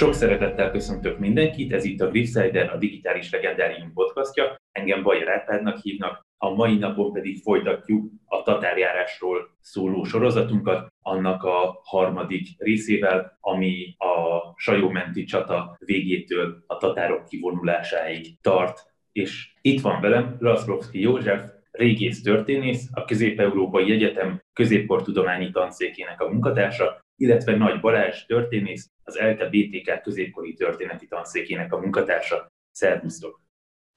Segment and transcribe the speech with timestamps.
[0.00, 4.56] Sok szeretettel köszöntök mindenkit, ez itt a Griffsider, a Digitális Legendárium podcastja.
[4.72, 11.80] Engem Bajer Árpádnak hívnak, a mai napon pedig folytatjuk a tatárjárásról szóló sorozatunkat, annak a
[11.82, 18.78] harmadik részével, ami a sajómenti csata végétől a tatárok kivonulásáig tart.
[19.12, 27.00] És itt van velem Laszlovszki József, régész történész, a Közép-Európai Egyetem középkortudományi tanszékének a munkatársa,
[27.20, 32.52] illetve Nagy Balázs történész, az ELTE BTK középkori történeti tanszékének a munkatársa.
[32.70, 33.40] Szervusztok!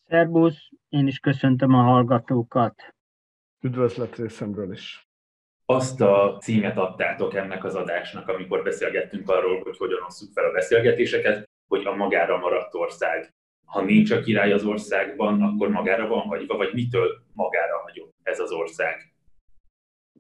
[0.07, 2.95] Szervusz, én is köszöntöm a hallgatókat.
[3.61, 5.07] Üdvözlet részemről is.
[5.65, 10.51] Azt a címet adtátok ennek az adásnak, amikor beszélgettünk arról, hogy hogyan osszuk fel a
[10.51, 13.33] beszélgetéseket, hogy a magára maradt ország.
[13.65, 18.39] Ha nincs a király az országban, akkor magára van hagyva, vagy mitől magára hagyott ez
[18.39, 19.12] az ország?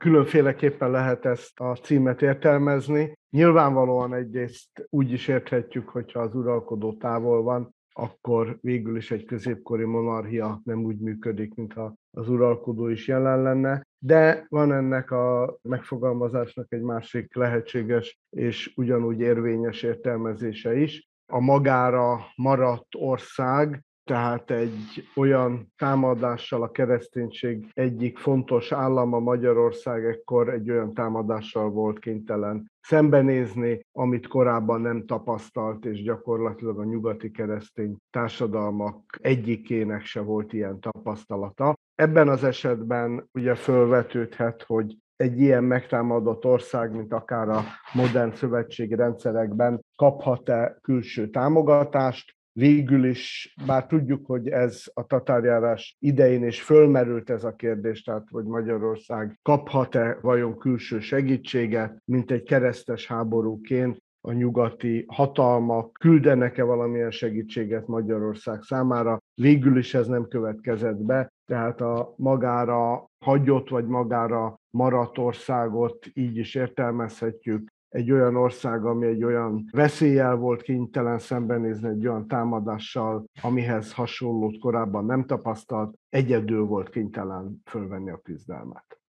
[0.03, 3.13] Különféleképpen lehet ezt a címet értelmezni.
[3.29, 9.83] Nyilvánvalóan egyrészt úgy is érthetjük, hogyha az uralkodó távol van, akkor végül is egy középkori
[9.83, 13.87] monarchia nem úgy működik, mintha az uralkodó is jelen lenne.
[13.99, 21.09] De van ennek a megfogalmazásnak egy másik lehetséges és ugyanúgy érvényes értelmezése is.
[21.31, 30.49] A magára maradt ország tehát egy olyan támadással a kereszténység egyik fontos állama Magyarország ekkor
[30.49, 37.97] egy olyan támadással volt kénytelen szembenézni, amit korábban nem tapasztalt, és gyakorlatilag a nyugati keresztény
[38.09, 41.75] társadalmak egyikének se volt ilyen tapasztalata.
[41.95, 48.95] Ebben az esetben ugye fölvetődhet, hogy egy ilyen megtámadott ország, mint akár a modern szövetségi
[48.95, 57.29] rendszerekben kaphat-e külső támogatást, végül is, bár tudjuk, hogy ez a tatárjárás idején is fölmerült
[57.29, 64.31] ez a kérdés, tehát hogy Magyarország kaphat-e vajon külső segítséget, mint egy keresztes háborúként, a
[64.31, 69.17] nyugati hatalmak küldenek-e valamilyen segítséget Magyarország számára.
[69.33, 76.37] Végül is ez nem következett be, tehát a magára hagyott vagy magára maradt országot így
[76.37, 83.25] is értelmezhetjük, egy olyan ország, ami egy olyan veszéllyel volt kénytelen szembenézni egy olyan támadással,
[83.41, 88.99] amihez hasonlót korábban nem tapasztalt, egyedül volt kénytelen fölvenni a küzdelmet.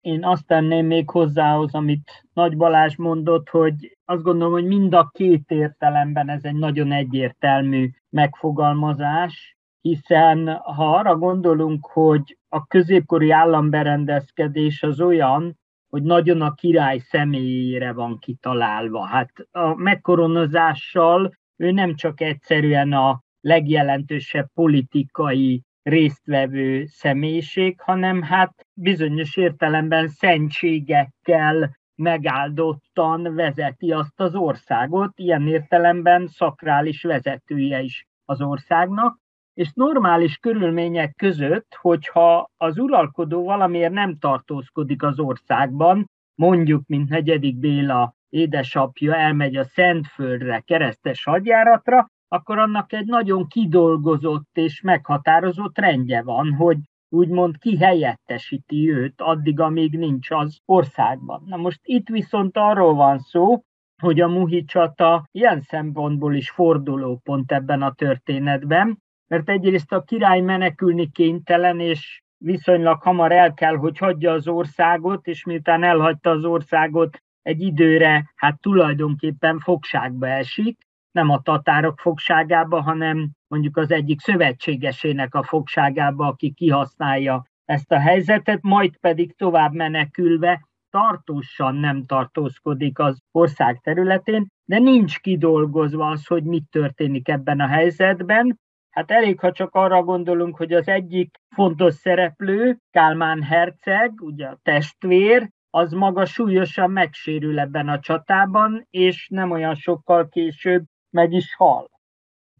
[0.00, 5.10] Én azt tenném még hozzához, amit Nagy Balázs mondott, hogy azt gondolom, hogy mind a
[5.12, 14.82] két értelemben ez egy nagyon egyértelmű megfogalmazás, hiszen ha arra gondolunk, hogy a középkori államberendezkedés
[14.82, 15.60] az olyan,
[15.92, 19.06] hogy nagyon a király személyére van kitalálva.
[19.06, 29.36] Hát a megkoronozással ő nem csak egyszerűen a legjelentősebb politikai résztvevő személyiség, hanem hát bizonyos
[29.36, 39.18] értelemben szentségekkel megáldottan vezeti azt az országot, ilyen értelemben szakrális vezetője is az országnak,
[39.54, 47.56] és normális körülmények között, hogyha az uralkodó valamiért nem tartózkodik az országban, mondjuk, mint negyedik
[47.56, 56.22] Béla édesapja elmegy a Szentföldre keresztes hadjáratra, akkor annak egy nagyon kidolgozott és meghatározott rendje
[56.22, 61.42] van, hogy úgymond ki helyettesíti őt addig, amíg nincs az országban.
[61.46, 63.62] Na most itt viszont arról van szó,
[64.02, 68.98] hogy a Muhi csata ilyen szempontból is fordulópont ebben a történetben,
[69.32, 75.26] mert egyrészt a király menekülni kénytelen, és viszonylag hamar el kell, hogy hagyja az országot,
[75.26, 80.78] és miután elhagyta az országot, egy időre hát tulajdonképpen fogságba esik,
[81.10, 87.98] nem a tatárok fogságába, hanem mondjuk az egyik szövetségesének a fogságába, aki kihasználja ezt a
[87.98, 96.26] helyzetet, majd pedig tovább menekülve tartósan nem tartózkodik az ország területén, de nincs kidolgozva az,
[96.26, 98.60] hogy mit történik ebben a helyzetben,
[98.92, 104.58] Hát elég, ha csak arra gondolunk, hogy az egyik fontos szereplő, Kálmán herceg, ugye a
[104.62, 111.54] testvér, az maga súlyosan megsérül ebben a csatában, és nem olyan sokkal később meg is
[111.54, 111.90] hal.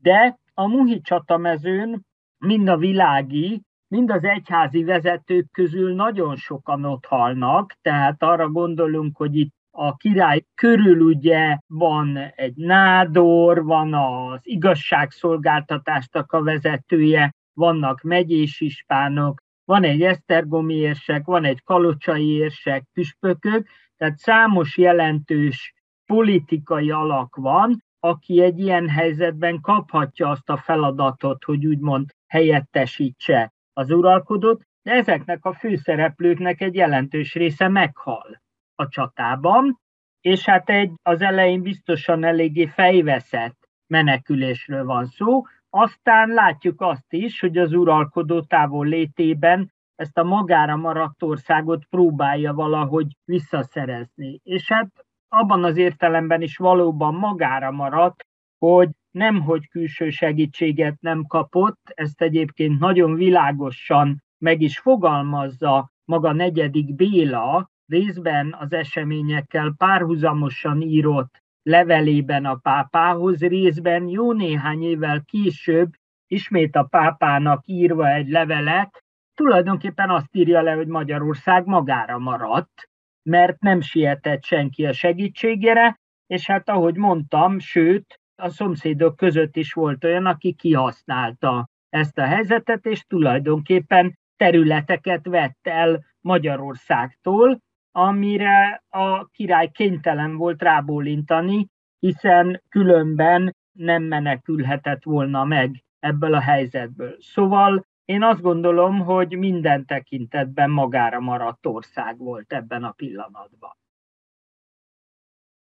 [0.01, 2.07] De a Muhi csatamezőn
[2.39, 9.17] mind a világi, mind az egyházi vezetők közül nagyon sokan ott halnak, tehát arra gondolunk,
[9.17, 18.03] hogy itt a király körül ugye van egy nádor, van az igazságszolgáltatásnak a vezetője, vannak
[18.03, 23.67] megyés ispánok, van egy esztergomi érsek, van egy kalocsai érsek, püspökök,
[23.97, 25.75] tehát számos jelentős
[26.07, 33.91] politikai alak van, aki egy ilyen helyzetben kaphatja azt a feladatot, hogy úgymond helyettesítse az
[33.91, 38.42] uralkodót, de ezeknek a főszereplőknek egy jelentős része meghal
[38.75, 39.81] a csatában,
[40.21, 47.41] és hát egy az elején biztosan eléggé fejveszett menekülésről van szó, aztán látjuk azt is,
[47.41, 54.41] hogy az uralkodó távol létében ezt a magára maradt országot próbálja valahogy visszaszerezni.
[54.43, 58.27] És hát abban az értelemben is valóban magára maradt,
[58.59, 66.33] hogy nem, hogy külső segítséget nem kapott, ezt egyébként nagyon világosan meg is fogalmazza maga
[66.33, 75.91] negyedik Béla, részben az eseményekkel párhuzamosan írott levelében a pápához, részben jó néhány évvel később
[76.27, 79.05] ismét a pápának írva egy levelet,
[79.35, 82.89] tulajdonképpen azt írja le, hogy Magyarország magára maradt,
[83.23, 89.73] mert nem sietett senki a segítségére, és hát ahogy mondtam, sőt, a szomszédok között is
[89.73, 97.61] volt olyan, aki kihasználta ezt a helyzetet, és tulajdonképpen területeket vett el Magyarországtól,
[97.93, 101.69] amire a király kénytelen volt rábólintani,
[101.99, 107.17] hiszen különben nem menekülhetett volna meg ebből a helyzetből.
[107.21, 113.77] Szóval én azt gondolom, hogy minden tekintetben magára maradt ország volt ebben a pillanatban.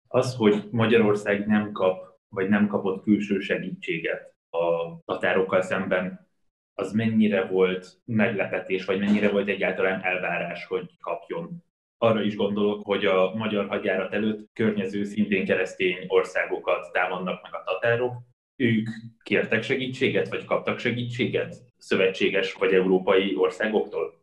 [0.08, 6.28] Az, hogy Magyarország nem kap, vagy nem kapott külső segítséget a tatárokkal szemben,
[6.74, 11.64] az mennyire volt meglepetés, vagy mennyire volt egyáltalán elvárás, hogy kapjon
[12.04, 17.62] arra is gondolok, hogy a magyar hadjárat előtt környező szintén keresztény országokat támadnak meg a
[17.64, 18.16] tatárok.
[18.56, 18.88] Ők
[19.22, 24.22] kértek segítséget, vagy kaptak segítséget szövetséges vagy európai országoktól?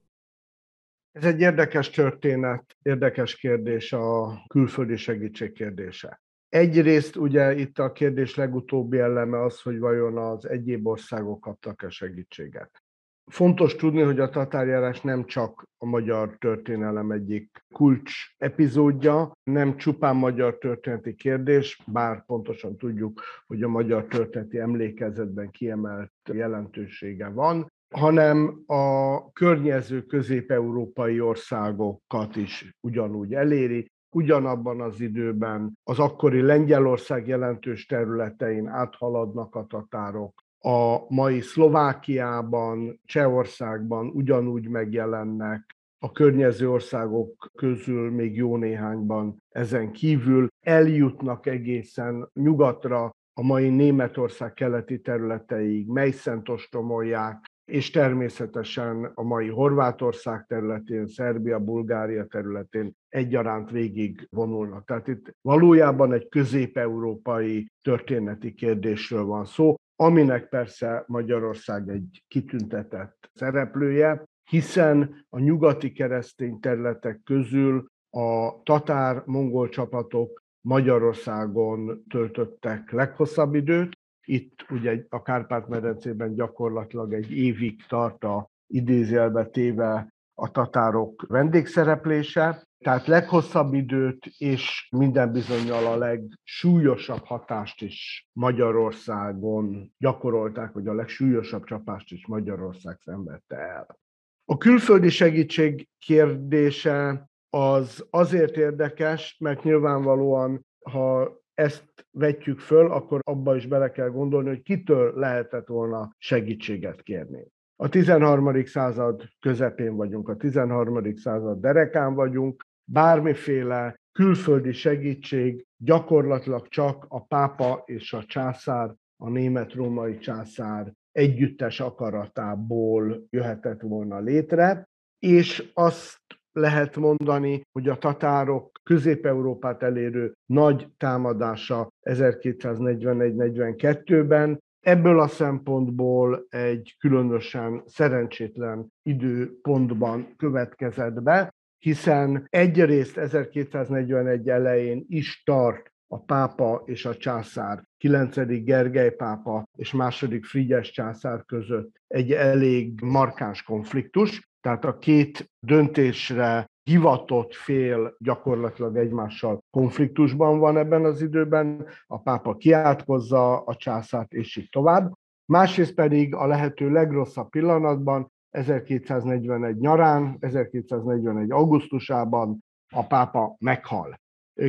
[1.11, 6.21] Ez egy érdekes történet, érdekes kérdés a külföldi segítség kérdése.
[6.49, 12.83] Egyrészt ugye itt a kérdés legutóbbi eleme az, hogy vajon az egyéb országok kaptak-e segítséget.
[13.31, 20.15] Fontos tudni, hogy a tatárjárás nem csak a magyar történelem egyik kulcs epizódja, nem csupán
[20.15, 28.63] magyar történeti kérdés, bár pontosan tudjuk, hogy a magyar történeti emlékezetben kiemelt jelentősége van, hanem
[28.65, 38.67] a környező közép-európai országokat is ugyanúgy eléri, ugyanabban az időben az akkori Lengyelország jelentős területein
[38.67, 48.57] áthaladnak a tatárok, a mai Szlovákiában, Csehországban ugyanúgy megjelennek, a környező országok közül még jó
[48.57, 59.11] néhányban ezen kívül eljutnak egészen nyugatra, a mai Németország keleti területeig, Meiszent ostromolják, és természetesen
[59.13, 64.85] a mai Horvátország területén, Szerbia, Bulgária területén egyaránt végig vonulnak.
[64.85, 74.23] Tehát itt valójában egy közép-európai történeti kérdésről van szó, aminek persze Magyarország egy kitüntetett szereplője,
[74.43, 83.97] hiszen a nyugati keresztény területek közül a tatár-mongol csapatok Magyarországon töltöttek leghosszabb időt.
[84.25, 93.07] Itt ugye a Kárpát-medencében gyakorlatilag egy évig tart a idézélbe téve a tatárok vendégszereplése, tehát
[93.07, 102.11] leghosszabb időt és minden bizonyal a legsúlyosabb hatást is Magyarországon gyakorolták, hogy a legsúlyosabb csapást
[102.11, 103.99] is Magyarország szenvedte el.
[104.45, 113.55] A külföldi segítség kérdése az azért érdekes, mert nyilvánvalóan, ha ezt vetjük föl, akkor abba
[113.55, 117.47] is bele kell gondolni, hogy kitől lehetett volna segítséget kérni.
[117.83, 118.65] A 13.
[118.65, 121.15] század közepén vagyunk, a 13.
[121.15, 130.17] század derekán vagyunk, bármiféle külföldi segítség gyakorlatilag csak a pápa és a császár, a német-római
[130.17, 136.19] császár együttes akaratából jöhetett volna létre, és azt
[136.51, 147.83] lehet mondani, hogy a tatárok Közép-Európát elérő nagy támadása 1241-42-ben ebből a szempontból egy különösen
[147.85, 157.83] szerencsétlen időpontban következett be, hiszen egyrészt 1241 elején is tart a pápa és a császár,
[157.97, 158.63] 9.
[158.63, 166.70] Gergely pápa és második Frigyes császár között egy elég markáns konfliktus, tehát a két döntésre
[166.83, 174.55] hivatott fél gyakorlatilag egymással konfliktusban van ebben az időben, a pápa kiátkozza a császárt, és
[174.57, 175.13] így tovább.
[175.45, 184.19] Másrészt pedig a lehető legrosszabb pillanatban 1241 nyarán, 1241 augusztusában a pápa meghal.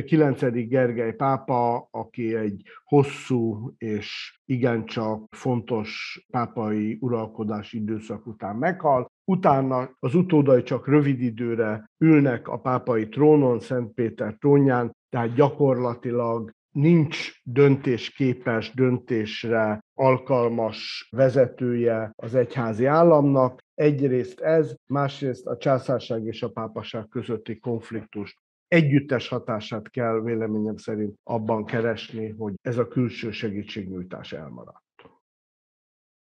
[0.05, 0.67] 9.
[0.67, 10.15] Gergely pápa, aki egy hosszú és igencsak fontos pápai uralkodási időszak után meghal, utána az
[10.15, 18.73] utódai csak rövid időre ülnek a pápai trónon, Szent Péter trónján, tehát gyakorlatilag nincs döntésképes,
[18.73, 23.61] döntésre alkalmas vezetője az egyházi államnak.
[23.73, 28.35] Egyrészt ez, másrészt a császárság és a pápaság közötti konfliktus
[28.73, 34.82] együttes hatását kell véleményem szerint abban keresni, hogy ez a külső segítségnyújtás elmarad.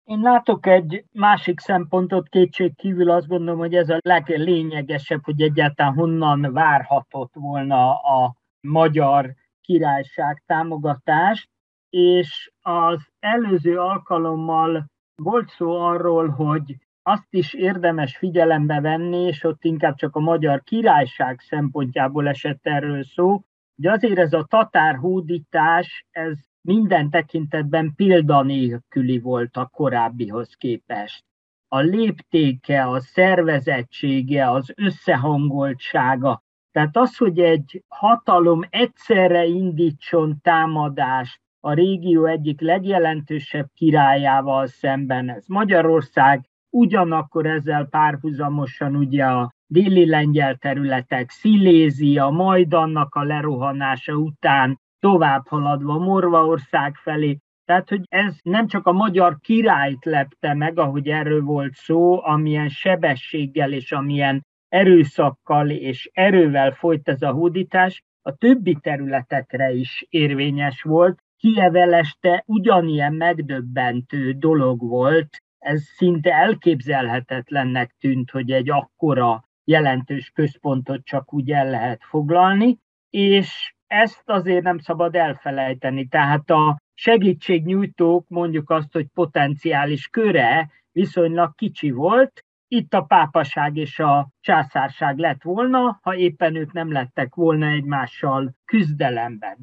[0.07, 5.95] Én látok egy másik szempontot, kétség kívül azt gondolom, hogy ez a leglényegesebb, hogy egyáltalán
[5.95, 11.49] honnan várhatott volna a magyar királyság támogatást,
[11.91, 14.87] és az előző alkalommal
[15.23, 20.63] volt szó arról, hogy azt is érdemes figyelembe venni, és ott inkább csak a magyar
[20.63, 23.43] királyság szempontjából esett erről szó,
[23.77, 31.25] hogy azért ez a tatár hódítás, ez minden tekintetben példanélküli volt a korábbihoz képest.
[31.69, 36.43] A léptéke, a szervezettsége, az összehangoltsága,
[36.73, 45.47] tehát az, hogy egy hatalom egyszerre indítson támadást a régió egyik legjelentősebb királyával szemben, ez
[45.47, 54.81] Magyarország, ugyanakkor ezzel párhuzamosan ugye a déli lengyel területek, Szilézia, majd annak a lerohanása után
[55.07, 57.39] tovább haladva Morvaország felé.
[57.65, 62.69] Tehát, hogy ez nem csak a magyar királyt lepte meg, ahogy erről volt szó, amilyen
[62.69, 70.83] sebességgel és amilyen erőszakkal és erővel folyt ez a hódítás, a többi területekre is érvényes
[70.83, 71.19] volt.
[71.37, 81.35] Kieveleste ugyanilyen megdöbbentő dolog volt, ez szinte elképzelhetetlennek tűnt, hogy egy akkora jelentős központot csak
[81.35, 82.79] úgy el lehet foglalni,
[83.11, 86.07] és ezt azért nem szabad elfelejteni.
[86.07, 93.99] Tehát a segítségnyújtók mondjuk azt, hogy potenciális köre viszonylag kicsi volt, itt a pápaság és
[93.99, 99.57] a császárság lett volna, ha éppen ők nem lettek volna egymással küzdelemben.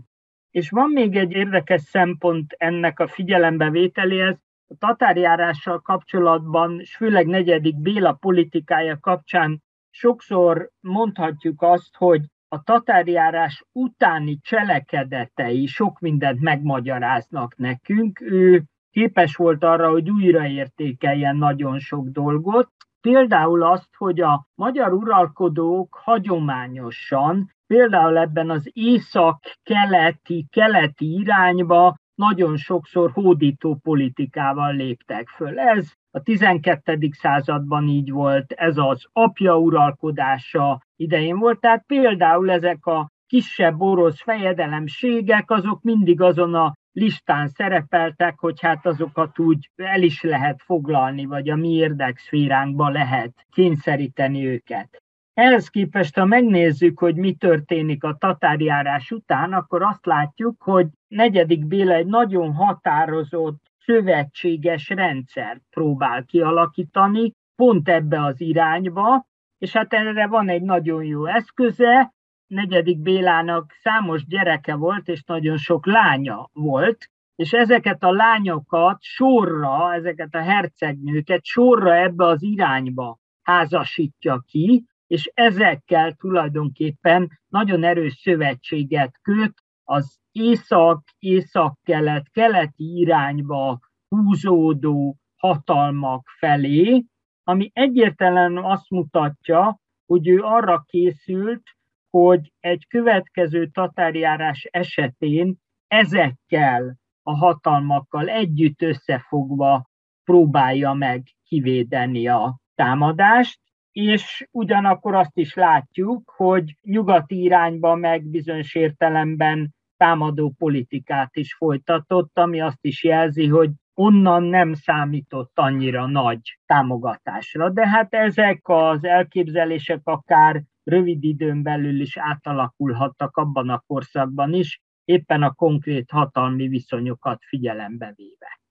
[0.51, 4.37] És van még egy érdekes szempont ennek a figyelembevételéhez,
[4.67, 12.21] a tatárjárással kapcsolatban, és főleg negyedik Béla politikája kapcsán sokszor mondhatjuk azt, hogy
[12.53, 18.22] a tatárjárás utáni cselekedetei sok mindent megmagyaráznak nekünk.
[18.22, 26.00] Ő képes volt arra, hogy újraértékeljen nagyon sok dolgot, Például azt, hogy a magyar uralkodók
[26.03, 35.60] hagyományosan, például ebben az észak-keleti, keleti irányba nagyon sokszor hódító politikával léptek föl.
[35.60, 37.10] Ez a 12.
[37.12, 44.22] században így volt, ez az apja uralkodása idején volt, tehát például ezek a kisebb orosz
[44.22, 51.25] fejedelemségek, azok mindig azon a listán szerepeltek, hogy hát azokat úgy el is lehet foglalni,
[51.25, 55.01] vagy a mi érdekszféránkba lehet kényszeríteni őket.
[55.33, 61.65] Ehhez képest, ha megnézzük, hogy mi történik a tatárjárás után, akkor azt látjuk, hogy negyedik
[61.65, 69.25] Béla egy nagyon határozott szövetséges rendszert próbál kialakítani, pont ebbe az irányba,
[69.63, 72.13] és hát erre van egy nagyon jó eszköze,
[72.48, 79.93] negyedik Bélának számos gyereke volt, és nagyon sok lánya volt, és ezeket a lányokat sorra,
[79.93, 89.20] ezeket a hercegnőket sorra ebbe az irányba házasítja ki, és ezekkel tulajdonképpen nagyon erős szövetséget
[89.22, 89.53] köt
[89.84, 97.03] az észak, észak-kelet, keleti irányba húzódó hatalmak felé,
[97.43, 101.63] ami egyértelműen azt mutatja, hogy ő arra készült,
[102.09, 105.55] hogy egy következő tatárjárás esetén
[105.88, 109.89] ezekkel a hatalmakkal együtt összefogva
[110.23, 113.59] próbálja meg kivédeni a támadást,
[113.91, 122.38] és ugyanakkor azt is látjuk, hogy nyugati irányba meg bizonyos értelemben támadó politikát is folytatott,
[122.38, 127.69] ami azt is jelzi, hogy onnan nem számított annyira nagy támogatásra.
[127.69, 134.81] De hát ezek az elképzelések akár rövid időn belül is átalakulhattak abban a korszakban is,
[135.05, 138.62] éppen a konkrét hatalmi viszonyokat figyelembe véve.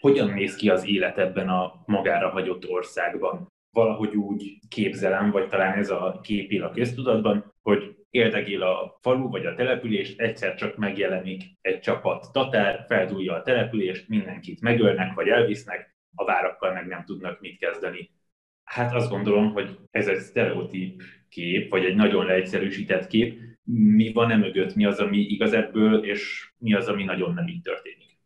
[0.00, 3.46] Hogyan néz ki az élet ebben a magára hagyott országban?
[3.70, 9.30] Valahogy úgy képzelem, vagy talán ez a kép él a köztudatban, hogy érdegél a falu
[9.30, 15.28] vagy a település, egyszer csak megjelenik egy csapat tatár, feldúlja a települést, mindenkit megölnek vagy
[15.28, 18.10] elvisznek, a várakkal meg nem tudnak mit kezdeni.
[18.64, 23.40] Hát azt gondolom, hogy ez egy sztereotíp kép, vagy egy nagyon leegyszerűsített kép.
[23.64, 27.46] Mi van e mögött, mi az, ami igaz ebből, és mi az, ami nagyon nem
[27.46, 28.18] így történik?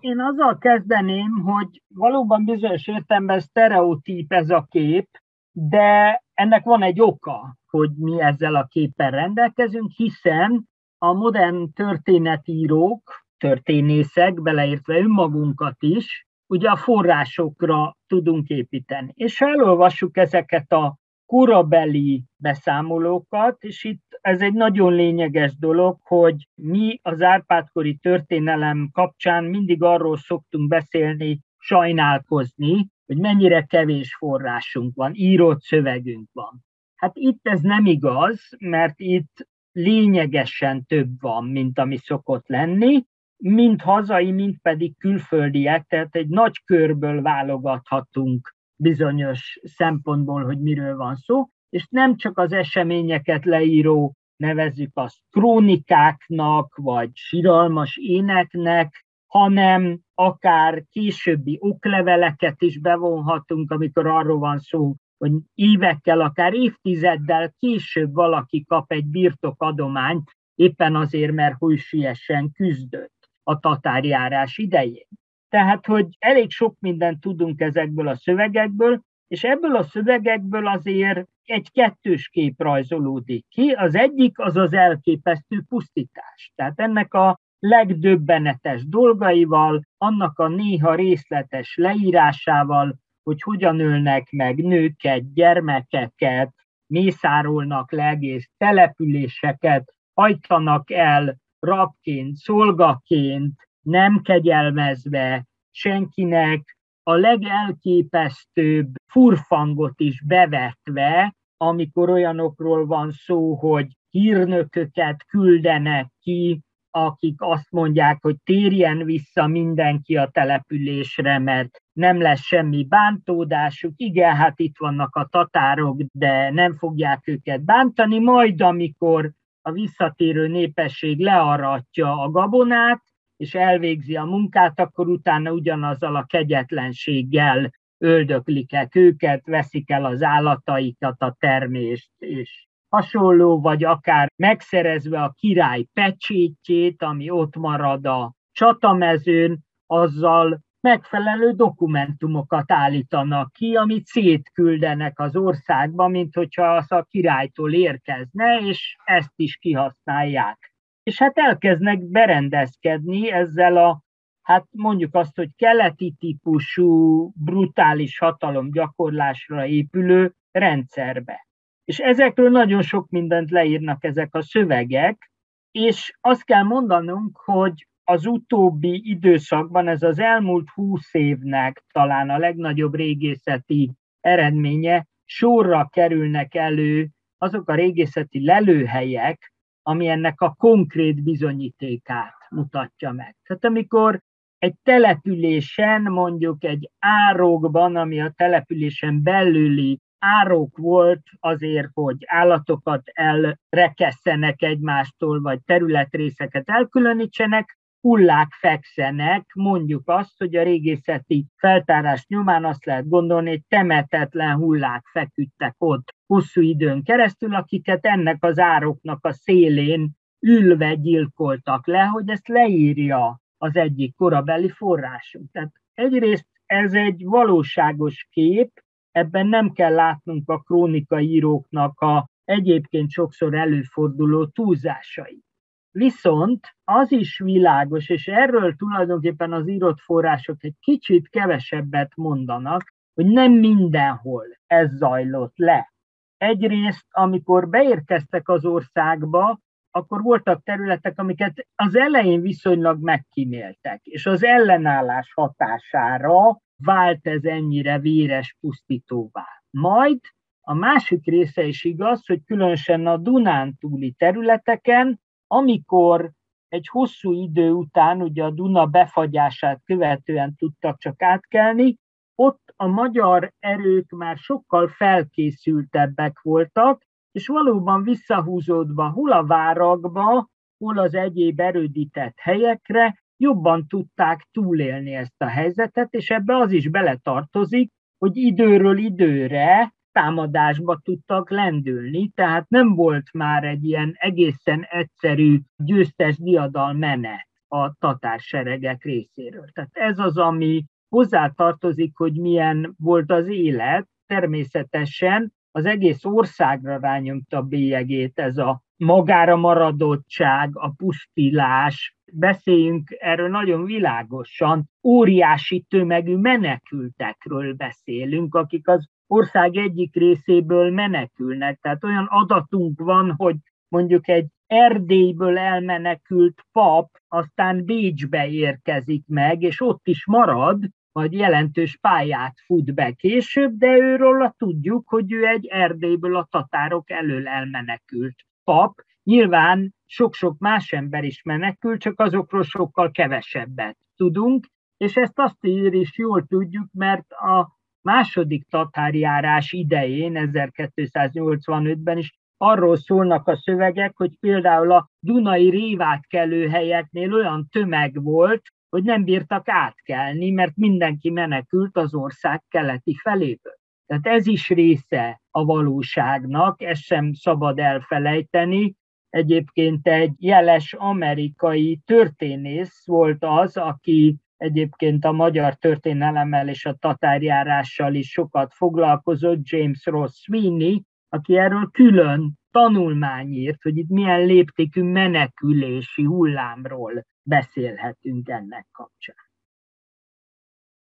[0.00, 5.08] Én azzal kezdeném, hogy valóban bizonyos értelemben sztereotíp ez a kép,
[5.52, 10.68] de ennek van egy oka, hogy mi ezzel a képpel rendelkezünk, hiszen
[10.98, 19.12] a modern történetírók, történészek, beleértve önmagunkat is, ugye a forrásokra tudunk építeni.
[19.14, 26.48] És ha elolvassuk ezeket a korabeli beszámolókat, és itt ez egy nagyon lényeges dolog, hogy
[26.54, 35.12] mi az Árpádkori történelem kapcsán mindig arról szoktunk beszélni, sajnálkozni, hogy mennyire kevés forrásunk van,
[35.14, 36.64] írott szövegünk van.
[36.96, 43.04] Hát itt ez nem igaz, mert itt lényegesen több van, mint ami szokott lenni,
[43.36, 51.14] mind hazai, mind pedig külföldiek, tehát egy nagy körből válogathatunk bizonyos szempontból, hogy miről van
[51.14, 60.84] szó, és nem csak az eseményeket leíró nevezzük azt krónikáknak, vagy siralmas éneknek, hanem akár
[60.90, 68.92] későbbi okleveleket is bevonhatunk, amikor arról van szó, hogy évekkel, akár évtizeddel később valaki kap
[68.92, 75.06] egy birtokadományt, éppen azért, mert hősiesen küzdött a tatárjárás idején.
[75.48, 81.70] Tehát, hogy elég sok mindent tudunk ezekből a szövegekből, és ebből a szövegekből azért egy
[81.72, 83.70] kettős kép rajzolódik ki.
[83.70, 86.52] Az egyik az az elképesztő pusztítás.
[86.54, 95.32] Tehát ennek a legdöbbenetes dolgaival, annak a néha részletes leírásával, hogy hogyan ölnek meg nőket,
[95.34, 96.54] gyermekeket,
[96.86, 110.22] mészárolnak le egész településeket, hajtanak el rabként, szolgaként, nem kegyelmezve senkinek, a legelképesztőbb furfangot is
[110.26, 116.60] bevetve, amikor olyanokról van szó, hogy hírnököket küldenek ki,
[116.96, 123.92] akik azt mondják, hogy térjen vissza mindenki a településre, mert nem lesz semmi bántódásuk.
[123.96, 128.18] Igen, hát itt vannak a tatárok, de nem fogják őket bántani.
[128.18, 133.02] Majd, amikor a visszatérő népesség learatja a gabonát,
[133.36, 141.22] és elvégzi a munkát, akkor utána ugyanazzal a kegyetlenséggel öldöklik őket, veszik el az állataikat,
[141.22, 149.58] a termést, és hasonló, vagy akár megszerezve a király pecsétjét, ami ott marad a csatamezőn,
[149.86, 158.58] azzal megfelelő dokumentumokat állítanak ki, amit szétküldenek az országba, mint hogyha az a királytól érkezne,
[158.60, 160.74] és ezt is kihasználják
[161.06, 164.02] és hát elkezdnek berendezkedni ezzel a,
[164.42, 171.45] hát mondjuk azt, hogy keleti típusú brutális hatalom gyakorlásra épülő rendszerbe.
[171.86, 175.30] És ezekről nagyon sok mindent leírnak ezek a szövegek,
[175.70, 182.38] és azt kell mondanunk, hogy az utóbbi időszakban ez az elmúlt húsz évnek talán a
[182.38, 192.34] legnagyobb régészeti eredménye, sorra kerülnek elő azok a régészeti lelőhelyek, ami ennek a konkrét bizonyítékát
[192.50, 193.36] mutatja meg.
[193.42, 194.20] Tehát amikor
[194.58, 204.62] egy településen, mondjuk egy árokban, ami a településen belüli árok volt azért, hogy állatokat elrekesszenek
[204.62, 213.08] egymástól, vagy területrészeket elkülönítsenek, hullák fekszenek, mondjuk azt, hogy a régészeti feltárás nyomán azt lehet
[213.08, 220.10] gondolni, hogy temetetlen hullák feküdtek ott hosszú időn keresztül, akiket ennek az ároknak a szélén
[220.40, 225.50] ülve gyilkoltak le, hogy ezt leírja az egyik korabeli forrásunk.
[225.52, 228.84] Tehát egyrészt ez egy valóságos kép,
[229.16, 235.44] ebben nem kell látnunk a krónikaíróknak a egyébként sokszor előforduló túlzásait.
[235.90, 243.26] Viszont az is világos, és erről tulajdonképpen az írott források egy kicsit kevesebbet mondanak, hogy
[243.26, 245.92] nem mindenhol ez zajlott le.
[246.36, 249.58] Egyrészt, amikor beérkeztek az országba,
[249.90, 257.98] akkor voltak területek, amiket az elején viszonylag megkíméltek, és az ellenállás hatására vált ez ennyire
[257.98, 259.46] véres pusztítóvá.
[259.70, 260.20] Majd
[260.60, 266.30] a másik része is igaz, hogy különösen a Dunán túli területeken amikor
[266.68, 271.96] egy hosszú idő után, ugye a Duna befagyását követően tudtak csak átkelni,
[272.34, 280.98] ott a magyar erők már sokkal felkészültebbek voltak, és valóban visszahúzódva hol a várakba, hol
[280.98, 287.92] az egyéb erődített helyekre jobban tudták túlélni ezt a helyzetet, és ebbe az is beletartozik,
[288.18, 296.36] hogy időről időre támadásba tudtak lendülni, tehát nem volt már egy ilyen egészen egyszerű győztes
[296.36, 297.48] diadal menet.
[297.68, 299.66] a tatárseregek részéről.
[299.72, 307.62] Tehát ez az, ami hozzátartozik, hogy milyen volt az élet, természetesen az egész országra rányomta
[307.62, 312.15] bélyegét ez a magára maradottság, a pusztilás.
[312.32, 321.78] Beszéljünk erről nagyon világosan, óriási tömegű menekültekről beszélünk, akik az ország egyik részéből menekülnek.
[321.80, 323.56] Tehát olyan adatunk van, hogy
[323.88, 331.98] mondjuk egy Erdélyből elmenekült pap aztán Bécsbe érkezik meg, és ott is marad, vagy jelentős
[332.00, 338.34] pályát fut be később, de őről tudjuk, hogy ő egy Erdélyből a tatárok elől elmenekült
[338.64, 339.04] pap.
[339.26, 346.18] Nyilván sok-sok más ember is menekült, csak azokról sokkal kevesebbet tudunk, és ezt azt is
[346.18, 354.92] jól tudjuk, mert a második tatárjárás idején, 1285-ben is arról szólnak a szövegek, hogy például
[354.92, 362.14] a Dunai révátkelő helyeknél olyan tömeg volt, hogy nem bírtak átkelni, mert mindenki menekült az
[362.14, 363.76] ország keleti feléből.
[364.06, 368.94] Tehát ez is része a valóságnak, ezt sem szabad elfelejteni.
[369.36, 378.14] Egyébként egy jeles amerikai történész volt az, aki egyébként a magyar történelemmel és a tatárjárással
[378.14, 385.02] is sokat foglalkozott, James Ross Sweeney, aki erről külön tanulmány írt, hogy itt milyen léptékű
[385.02, 389.36] menekülési hullámról beszélhetünk ennek kapcsán.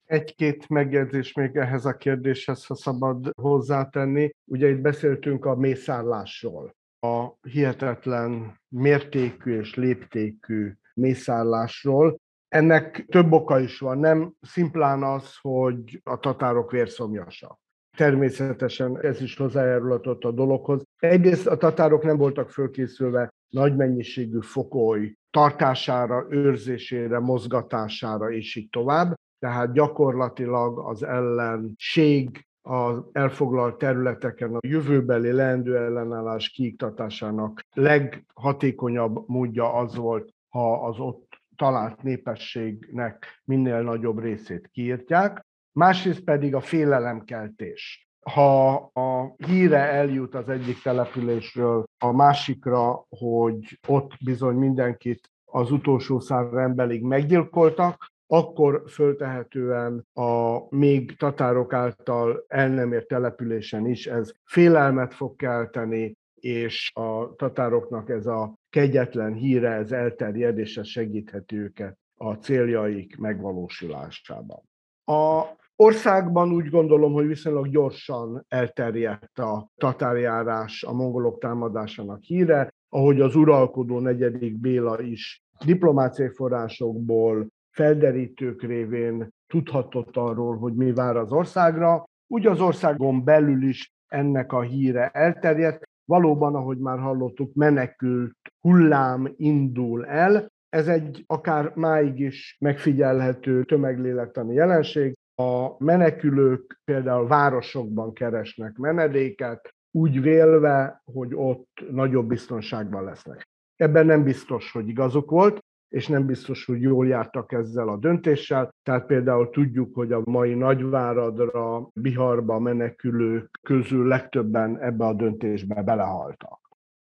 [0.05, 4.31] Egy-két megjegyzés még ehhez a kérdéshez, ha szabad hozzátenni.
[4.45, 12.19] Ugye itt beszéltünk a mészárlásról, a hihetetlen mértékű és léptékű mészárlásról.
[12.49, 17.59] Ennek több oka is van, nem szimplán az, hogy a tatárok vérszomjasak.
[17.97, 20.83] Természetesen ez is hozzájárulatott a dologhoz.
[20.99, 29.15] Egyrészt a tatárok nem voltak fölkészülve nagy mennyiségű fokoly tartására, őrzésére, mozgatására, és így tovább.
[29.39, 39.97] Tehát gyakorlatilag az ellenség az elfoglalt területeken a jövőbeli leendő ellenállás kiiktatásának leghatékonyabb módja az
[39.97, 48.09] volt, ha az ott talált népességnek minél nagyobb részét kiírtják másrészt pedig a félelemkeltés.
[48.31, 56.21] Ha a híre eljut az egyik településről a másikra, hogy ott bizony mindenkit az utolsó
[56.21, 64.33] szár emberig meggyilkoltak, akkor föltehetően a még tatárok által el nem ért településen is ez
[64.45, 71.57] félelmet fog kelteni, és a tatároknak ez a kegyetlen híre, ez elterjed, és ez segítheti
[71.57, 74.63] őket a céljaik megvalósulásában.
[75.05, 75.43] A
[75.77, 83.35] Országban úgy gondolom, hogy viszonylag gyorsan elterjedt a tatárjárás, a mongolok támadásának híre, ahogy az
[83.35, 92.05] uralkodó negyedik Béla is diplomáciai forrásokból, felderítők révén tudhatott arról, hogy mi vár az országra.
[92.27, 95.83] Úgy az országon belül is ennek a híre elterjedt.
[96.05, 100.53] Valóban, ahogy már hallottuk, menekült hullám indul el.
[100.69, 105.15] Ez egy akár máig is megfigyelhető tömeglélektani jelenség.
[105.35, 113.49] A menekülők például városokban keresnek menedéket, úgy vélve, hogy ott nagyobb biztonságban lesznek.
[113.77, 115.64] Ebben nem biztos, hogy igazuk volt,
[115.95, 118.75] és nem biztos, hogy jól jártak ezzel a döntéssel.
[118.83, 126.61] Tehát például tudjuk, hogy a mai Nagyváradra, Biharba menekülők közül legtöbben ebbe a döntésbe belehaltak.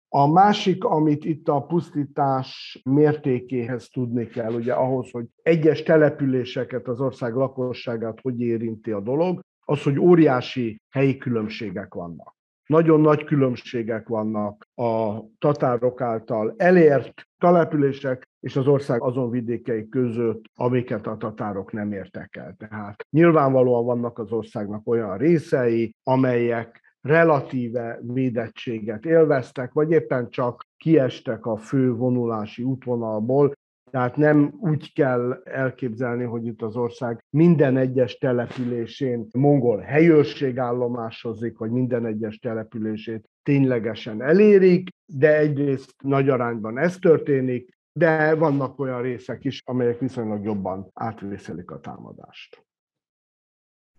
[0.10, 7.02] A másik, amit itt a pusztítás mértékéhez tudni kell, ugye ahhoz, hogy egyes településeket, az
[7.02, 12.37] ország lakosságát hogy érinti a dolog, az, hogy óriási helyi különbségek vannak.
[12.68, 20.44] Nagyon nagy különbségek vannak a tatárok által elért települések és az ország azon vidékei között,
[20.56, 22.56] amiket a tatárok nem értek el.
[22.58, 31.46] Tehát nyilvánvalóan vannak az országnak olyan részei, amelyek relatíve védettséget élveztek, vagy éppen csak kiestek
[31.46, 33.52] a fő vonulási útvonalból,
[33.90, 41.58] tehát nem úgy kell elképzelni, hogy itt az ország minden egyes településén mongol helyőrség állomásozik,
[41.58, 49.02] vagy minden egyes települését ténylegesen elérik, de egyrészt nagy arányban ez történik, de vannak olyan
[49.02, 52.66] részek is, amelyek viszonylag jobban átvészelik a támadást.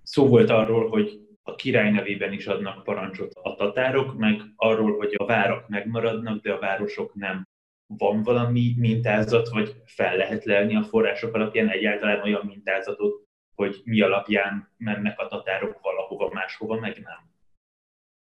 [0.03, 5.14] Szó volt arról, hogy a király nevében is adnak parancsot a tatárok, meg arról, hogy
[5.16, 7.48] a várak megmaradnak, de a városok nem.
[7.96, 14.01] Van valami mintázat, vagy fel lehet lelni a források alapján egyáltalán olyan mintázatot, hogy mi
[14.01, 17.29] alapján mennek a tatárok valahova máshova, meg nem?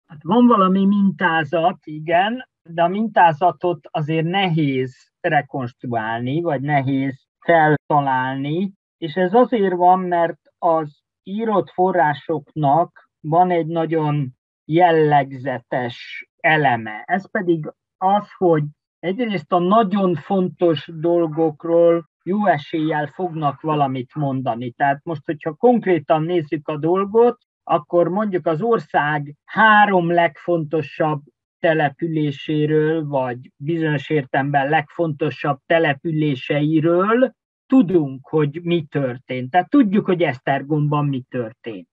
[0.07, 2.49] Hát van valami mintázat, igen.
[2.69, 11.01] de a mintázatot azért nehéz rekonstruálni, vagy nehéz feltalálni, és ez azért van, mert az
[11.23, 17.03] írott forrásoknak van egy nagyon jellegzetes eleme.
[17.05, 18.63] Ez pedig az, hogy
[19.01, 24.71] egyrészt a nagyon fontos dolgokról jó eséllyel fognak valamit mondani.
[24.71, 31.21] Tehát most, hogyha konkrétan nézzük a dolgot, akkor mondjuk az ország három legfontosabb
[31.59, 37.31] településéről, vagy bizonyos értemben legfontosabb településeiről
[37.67, 39.51] tudunk, hogy mi történt.
[39.51, 41.87] Tehát tudjuk, hogy Esztergomban mi történt.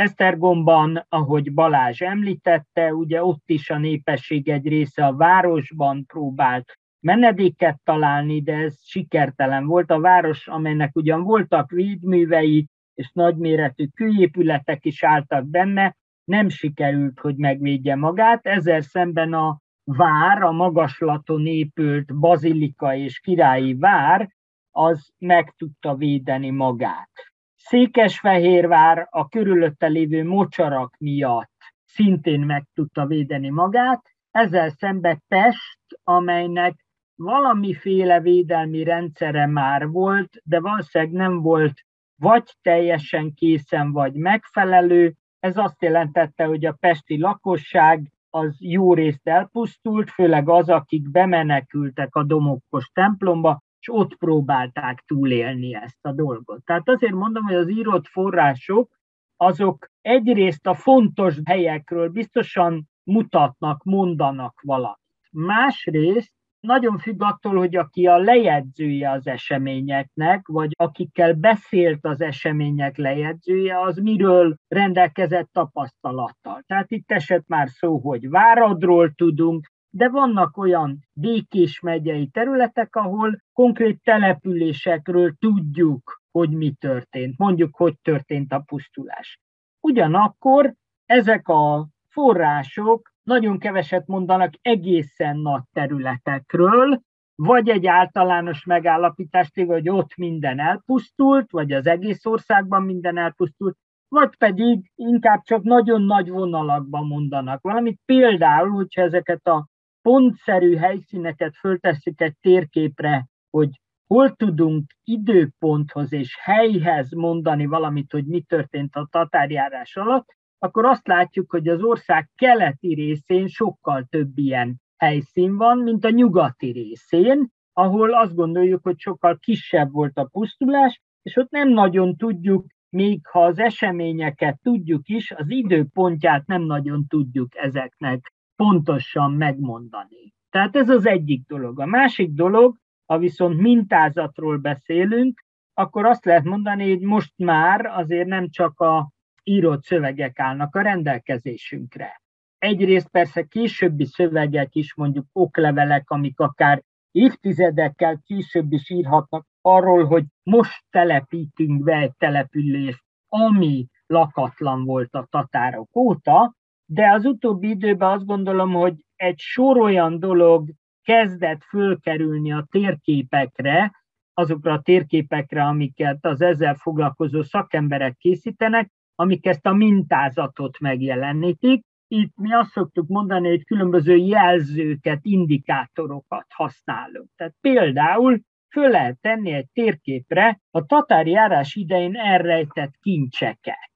[0.00, 7.80] Esztergomban, ahogy Balázs említette, ugye ott is a népesség egy része a városban próbált menedéket
[7.84, 9.90] találni, de ez sikertelen volt.
[9.90, 17.36] A város, amelynek ugyan voltak védművei, és nagyméretű kőépületek is álltak benne, nem sikerült, hogy
[17.36, 18.46] megvédje magát.
[18.46, 24.30] Ezzel szemben a vár, a magaslaton épült bazilika és királyi vár,
[24.70, 27.29] az meg tudta védeni magát.
[27.62, 36.84] Székesfehérvár a körülötte lévő mocsarak miatt szintén meg tudta védeni magát, ezzel szemben Pest, amelynek
[37.14, 41.72] valamiféle védelmi rendszere már volt, de valószínűleg nem volt
[42.16, 45.14] vagy teljesen készen, vagy megfelelő.
[45.38, 52.14] Ez azt jelentette, hogy a pesti lakosság az jó részt elpusztult, főleg az, akik bemenekültek
[52.14, 56.64] a domokkos templomba, és ott próbálták túlélni ezt a dolgot.
[56.64, 58.98] Tehát azért mondom, hogy az írott források,
[59.36, 64.98] azok egyrészt a fontos helyekről biztosan mutatnak, mondanak valamit.
[65.30, 72.96] Másrészt nagyon függ attól, hogy aki a lejegyzője az eseményeknek, vagy akikkel beszélt az események
[72.96, 76.62] lejegyzője, az miről rendelkezett tapasztalattal.
[76.66, 83.40] Tehát itt esett már szó, hogy Váradról tudunk, de vannak olyan békés megyei területek, ahol
[83.52, 89.38] konkrét településekről tudjuk, hogy mi történt, mondjuk, hogy történt a pusztulás.
[89.80, 90.74] Ugyanakkor
[91.06, 97.00] ezek a források nagyon keveset mondanak egészen nagy területekről,
[97.34, 103.76] vagy egy általános megállapítást, hogy ott minden elpusztult, vagy az egész országban minden elpusztult,
[104.08, 108.00] vagy pedig inkább csak nagyon nagy vonalakban mondanak valamit.
[108.04, 109.68] Például, hogyha ezeket a
[110.02, 113.68] pontszerű helyszíneket föltesszük egy térképre, hogy
[114.06, 120.26] hol tudunk időponthoz és helyhez mondani valamit, hogy mi történt a tatárjárás alatt,
[120.58, 126.10] akkor azt látjuk, hogy az ország keleti részén sokkal több ilyen helyszín van, mint a
[126.10, 132.16] nyugati részén, ahol azt gondoljuk, hogy sokkal kisebb volt a pusztulás, és ott nem nagyon
[132.16, 140.34] tudjuk, még ha az eseményeket tudjuk is, az időpontját nem nagyon tudjuk ezeknek pontosan megmondani.
[140.50, 141.80] Tehát ez az egyik dolog.
[141.80, 145.44] A másik dolog, ha viszont mintázatról beszélünk,
[145.74, 149.10] akkor azt lehet mondani, hogy most már azért nem csak a
[149.42, 152.22] írott szövegek állnak a rendelkezésünkre.
[152.58, 160.24] Egyrészt persze későbbi szövegek is, mondjuk oklevelek, amik akár évtizedekkel később is írhatnak arról, hogy
[160.42, 166.58] most telepítünk be egy települést, ami lakatlan volt a tatárok óta,
[166.92, 170.68] de az utóbbi időben azt gondolom, hogy egy sor olyan dolog
[171.02, 173.92] kezdett fölkerülni a térképekre,
[174.34, 181.84] azokra a térképekre, amiket az ezzel foglalkozó szakemberek készítenek, amik ezt a mintázatot megjelenítik.
[182.08, 187.28] Itt mi azt szoktuk mondani, hogy különböző jelzőket, indikátorokat használunk.
[187.36, 193.90] Tehát például föl lehet tenni egy térképre a tatári járás idején elrejtett kincseket.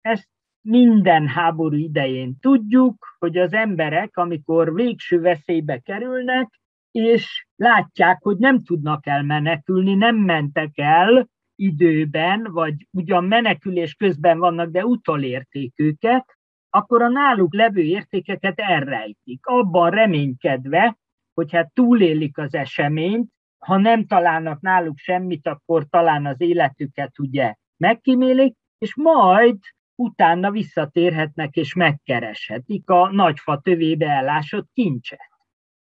[0.00, 0.30] Ezt
[0.62, 8.62] minden háború idején tudjuk, hogy az emberek, amikor végső veszélybe kerülnek, és látják, hogy nem
[8.62, 16.24] tudnak elmenekülni, nem mentek el időben, vagy ugyan menekülés közben vannak, de utolérték őket,
[16.70, 20.96] akkor a náluk levő értékeket elrejtik, abban reménykedve,
[21.34, 27.54] hogy hát túlélik az eseményt, ha nem találnak náluk semmit, akkor talán az életüket ugye
[27.76, 29.56] megkímélik, és majd
[30.02, 35.30] utána visszatérhetnek és megkereshetik a nagyfa tövébe ellásott kincset.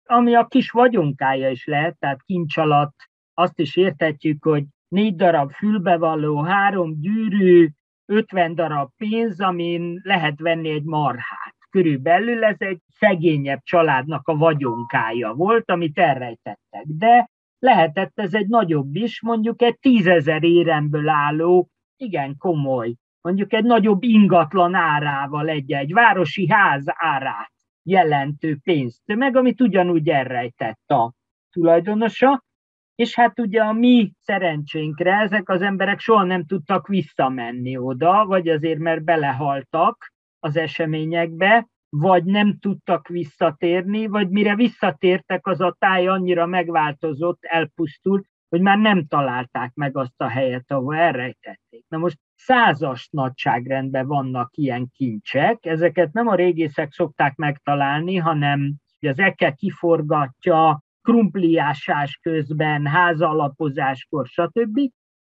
[0.03, 2.95] Ami a kis vagyonkája is lehet, tehát kincs alatt
[3.33, 7.69] azt is értetjük, hogy négy darab fülbevalló, három gyűrű,
[8.05, 11.55] 50 darab pénz, amin lehet venni egy marhát.
[11.69, 16.83] Körülbelül ez egy szegényebb családnak a vagyonkája volt, amit elrejtettek.
[16.85, 23.63] De lehetett ez egy nagyobb is, mondjuk egy tízezer éremből álló, igen komoly mondjuk egy
[23.63, 27.51] nagyobb ingatlan árával egy, egy városi ház árát
[27.83, 31.13] jelentő pénztömeg, amit ugyanúgy elrejtett a
[31.51, 32.43] tulajdonosa,
[32.95, 38.47] és hát ugye a mi szerencsénkre ezek az emberek soha nem tudtak visszamenni oda, vagy
[38.47, 46.07] azért mert belehaltak az eseményekbe, vagy nem tudtak visszatérni, vagy mire visszatértek, az a táj
[46.07, 51.85] annyira megváltozott, elpusztult, hogy már nem találták meg azt a helyet, ahol elrejtették.
[51.87, 59.19] Na most százas nagyságrendben vannak ilyen kincsek, ezeket nem a régészek szokták megtalálni, hanem az
[59.19, 64.79] eke kiforgatja, krumpliásás közben, házalapozáskor, stb.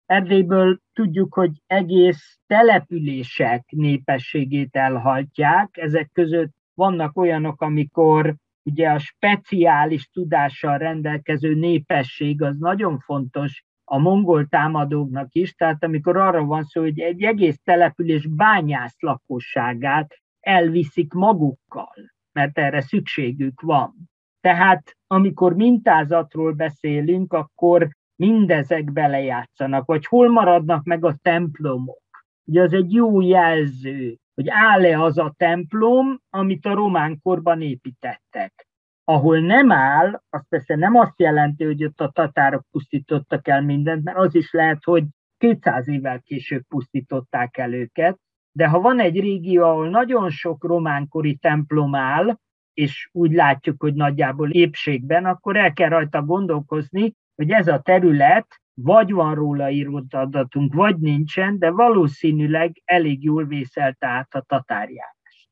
[0.06, 10.10] Erdélyből tudjuk, hogy egész települések népességét elhajtják, ezek között vannak olyanok, amikor ugye a speciális
[10.10, 16.82] tudással rendelkező népesség az nagyon fontos a mongol támadóknak is, tehát amikor arra van szó,
[16.82, 21.94] hogy egy egész település bányász lakosságát elviszik magukkal,
[22.32, 24.12] mert erre szükségük van.
[24.44, 32.02] Tehát amikor mintázatról beszélünk, akkor mindezek belejátszanak, vagy hol maradnak meg a templomok.
[32.46, 38.68] Ugye az egy jó jelző, hogy áll-e az a templom, amit a román korban építettek.
[39.04, 44.04] Ahol nem áll, az persze nem azt jelenti, hogy ott a tatárok pusztítottak el mindent,
[44.04, 45.04] mert az is lehet, hogy
[45.38, 48.18] 200 évvel később pusztították el őket,
[48.52, 52.38] de ha van egy régió, ahol nagyon sok románkori templom áll,
[52.74, 58.62] és úgy látjuk, hogy nagyjából épségben, akkor el kell rajta gondolkozni, hogy ez a terület
[58.74, 65.50] vagy van róla írott adatunk, vagy nincsen, de valószínűleg elég jól vészelte át a tatárjárást.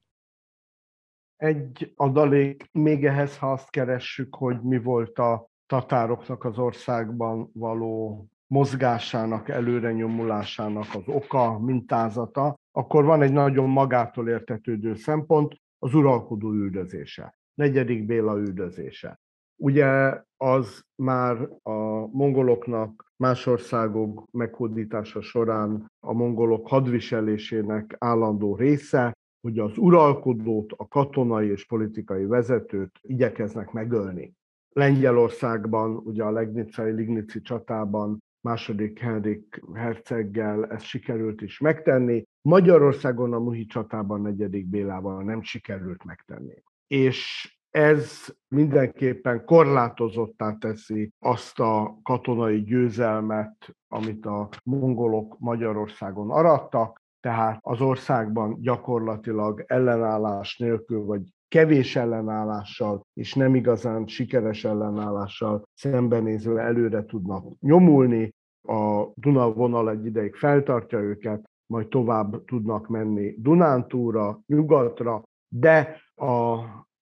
[1.37, 8.25] Egy adalék még ehhez, ha azt keressük, hogy mi volt a tatároknak az országban való
[8.47, 16.51] mozgásának, előre nyomulásának az oka, mintázata, akkor van egy nagyon magától értetődő szempont, az uralkodó
[16.51, 19.19] üldözése, negyedik Béla üldözése.
[19.55, 29.59] Ugye az már a mongoloknak más országok meghódítása során a mongolok hadviselésének állandó része, hogy
[29.59, 34.33] az uralkodót, a katonai és politikai vezetőt igyekeznek megölni.
[34.69, 42.23] Lengyelországban, ugye a Legnicai Lignici csatában második Henrik herceggel ezt sikerült is megtenni.
[42.41, 46.63] Magyarországon a Muhi csatában negyedik Bélával nem sikerült megtenni.
[46.87, 57.59] És ez mindenképpen korlátozottá teszi azt a katonai győzelmet, amit a mongolok Magyarországon arattak, tehát
[57.61, 67.05] az országban gyakorlatilag ellenállás nélkül, vagy kevés ellenállással, és nem igazán sikeres ellenállással szembenézve előre
[67.05, 68.33] tudnak nyomulni.
[68.67, 76.59] A Duna vonal egy ideig feltartja őket, majd tovább tudnak menni Dunántúra, nyugatra, de a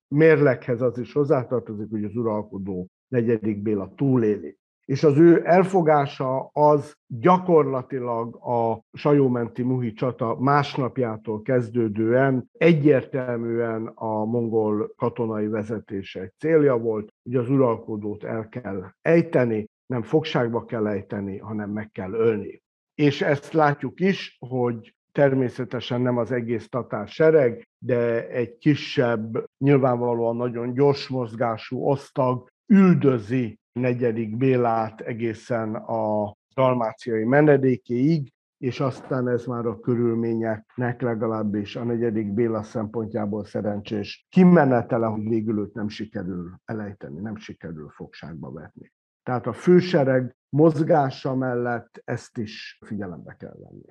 [0.07, 4.57] mérleghez az is hozzátartozik, hogy az uralkodó negyedik Béla túléli.
[4.85, 14.93] És az ő elfogása az gyakorlatilag a sajómenti muhi csata másnapjától kezdődően egyértelműen a mongol
[14.95, 21.37] katonai vezetése egy célja volt, hogy az uralkodót el kell ejteni, nem fogságba kell ejteni,
[21.37, 22.61] hanem meg kell ölni.
[22.99, 30.35] És ezt látjuk is, hogy természetesen nem az egész tatár sereg, de egy kisebb, nyilvánvalóan
[30.35, 39.65] nagyon gyors mozgású osztag üldözi negyedik Bélát egészen a dalmáciai menedékéig, és aztán ez már
[39.65, 47.19] a körülményeknek legalábbis a negyedik Béla szempontjából szerencsés kimenetele, hogy végül őt nem sikerül elejteni,
[47.19, 48.91] nem sikerül fogságba vetni.
[49.29, 53.85] Tehát a fősereg mozgása mellett ezt is figyelembe kell venni.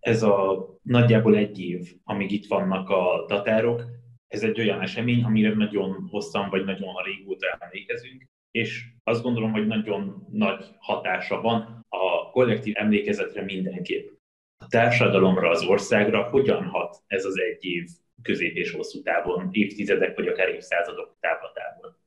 [0.00, 3.82] Ez a nagyjából egy év, amíg itt vannak a tatárok,
[4.26, 9.66] ez egy olyan esemény, amire nagyon hosszan vagy nagyon régóta emlékezünk, és azt gondolom, hogy
[9.66, 14.08] nagyon nagy hatása van a kollektív emlékezetre mindenképp.
[14.56, 17.88] A társadalomra, az országra hogyan hat ez az egy év
[18.22, 21.97] közép és hosszú távon, évtizedek vagy akár évszázadok távlatából?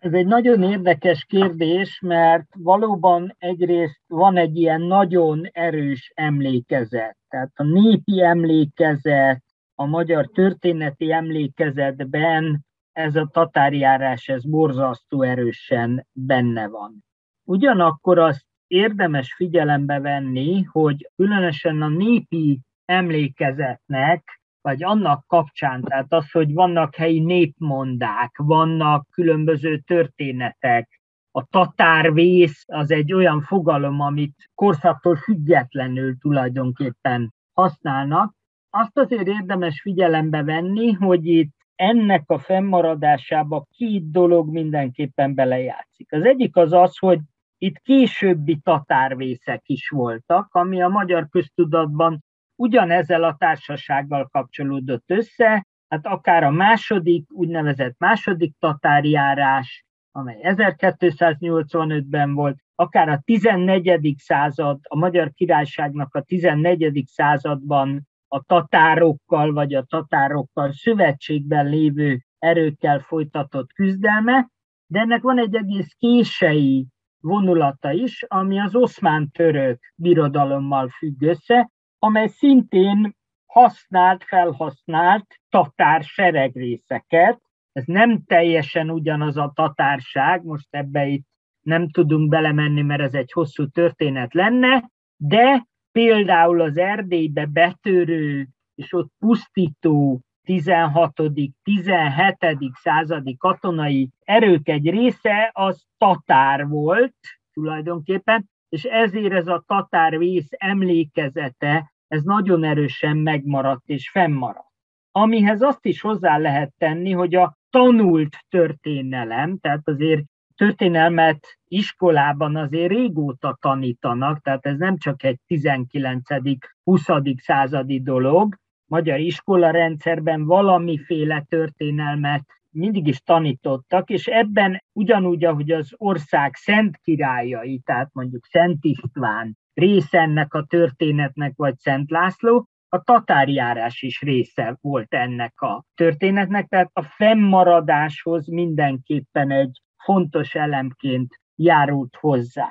[0.00, 7.16] Ez egy nagyon érdekes kérdés, mert valóban egyrészt van egy ilyen nagyon erős emlékezet.
[7.28, 9.42] Tehát a népi emlékezet,
[9.74, 17.04] a magyar történeti emlékezetben ez a tatárjárás, ez borzasztó erősen benne van.
[17.44, 26.30] Ugyanakkor azt érdemes figyelembe venni, hogy különösen a népi emlékezetnek, vagy annak kapcsán, tehát az,
[26.30, 31.00] hogy vannak helyi népmondák, vannak különböző történetek,
[31.32, 38.34] a tatárvész az egy olyan fogalom, amit korszaktól függetlenül tulajdonképpen használnak.
[38.70, 46.12] Azt azért érdemes figyelembe venni, hogy itt ennek a fennmaradásába két dolog mindenképpen belejátszik.
[46.12, 47.20] Az egyik az az, hogy
[47.58, 52.24] itt későbbi tatárvészek is voltak, ami a magyar köztudatban
[52.60, 62.58] ugyanezzel a társasággal kapcsolódott össze, hát akár a második, úgynevezett második tatárjárás, amely 1285-ben volt,
[62.74, 64.14] akár a 14.
[64.18, 67.04] század, a Magyar Királyságnak a 14.
[67.06, 74.48] században a tatárokkal vagy a tatárokkal szövetségben lévő erőkkel folytatott küzdelme,
[74.86, 76.86] de ennek van egy egész kései
[77.20, 81.70] vonulata is, ami az oszmán-török birodalommal függ össze,
[82.02, 83.14] amely szintén
[83.46, 87.40] használt, felhasznált tatár seregrészeket.
[87.72, 91.26] Ez nem teljesen ugyanaz a tatárság, most ebbe itt
[91.60, 98.92] nem tudunk belemenni, mert ez egy hosszú történet lenne, de például az Erdélybe betörő és
[98.92, 101.22] ott pusztító 16.
[101.62, 102.36] 17.
[102.72, 107.16] századi katonai erők egy része az tatár volt
[107.52, 114.68] tulajdonképpen, és ezért ez a tatár vész emlékezete, ez nagyon erősen megmaradt és fennmaradt.
[115.12, 120.22] Amihez azt is hozzá lehet tenni, hogy a tanult történelem, tehát azért
[120.56, 127.40] történelmet iskolában azért régóta tanítanak, tehát ez nem csak egy 19.-20.
[127.40, 128.54] századi dolog.
[128.86, 136.96] Magyar iskola rendszerben valamiféle történelmet mindig is tanítottak, és ebben ugyanúgy, ahogy az ország szent
[136.96, 144.20] királyai, tehát mondjuk Szent István része ennek a történetnek, vagy Szent László, a tatárjárás is
[144.20, 152.68] része volt ennek a történetnek, tehát a fennmaradáshoz mindenképpen egy fontos elemként járult hozzá.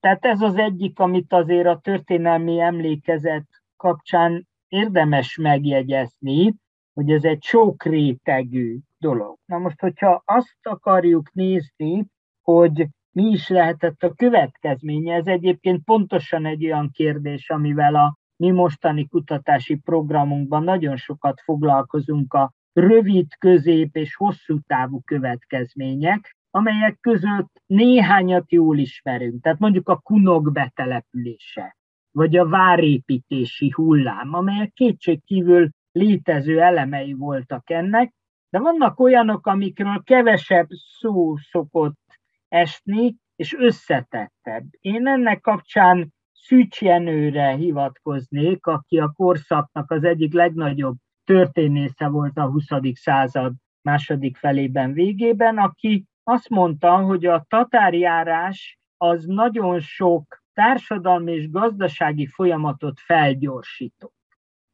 [0.00, 6.54] Tehát ez az egyik, amit azért a történelmi emlékezet kapcsán érdemes megjegyezni,
[6.96, 9.36] hogy ez egy sok rétegű dolog.
[9.44, 12.06] Na most, hogyha azt akarjuk nézni,
[12.42, 18.50] hogy mi is lehetett a következménye, ez egyébként pontosan egy olyan kérdés, amivel a mi
[18.50, 27.62] mostani kutatási programunkban nagyon sokat foglalkozunk a rövid, közép és hosszú távú következmények, amelyek között
[27.66, 29.42] néhányat jól ismerünk.
[29.42, 31.76] Tehát mondjuk a kunok betelepülése,
[32.10, 38.14] vagy a várépítési hullám, amelyek kétségkívül létező elemei voltak ennek,
[38.50, 40.66] de vannak olyanok, amikről kevesebb
[40.98, 42.00] szó szokott
[42.48, 44.64] esni, és összetettebb.
[44.80, 52.50] Én ennek kapcsán Szűcs Jenőre hivatkoznék, aki a korszaknak az egyik legnagyobb történésze volt a
[52.50, 52.64] 20.
[52.92, 61.50] század második felében végében, aki azt mondta, hogy a tatárjárás az nagyon sok társadalmi és
[61.50, 64.15] gazdasági folyamatot felgyorsított.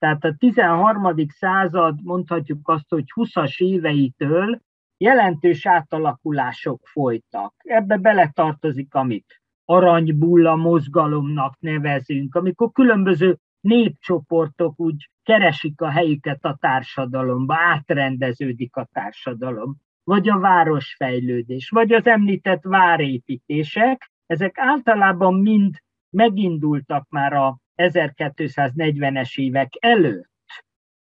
[0.03, 1.15] Tehát a 13.
[1.29, 4.61] század, mondhatjuk azt, hogy 20-as éveitől
[4.97, 7.55] jelentős átalakulások folytak.
[7.59, 17.55] Ebbe beletartozik, amit aranybulla mozgalomnak nevezünk, amikor különböző népcsoportok úgy keresik a helyüket a társadalomba,
[17.59, 25.75] átrendeződik a társadalom vagy a városfejlődés, vagy az említett várépítések, ezek általában mind
[26.11, 30.31] megindultak már a 1240-es évek előtt.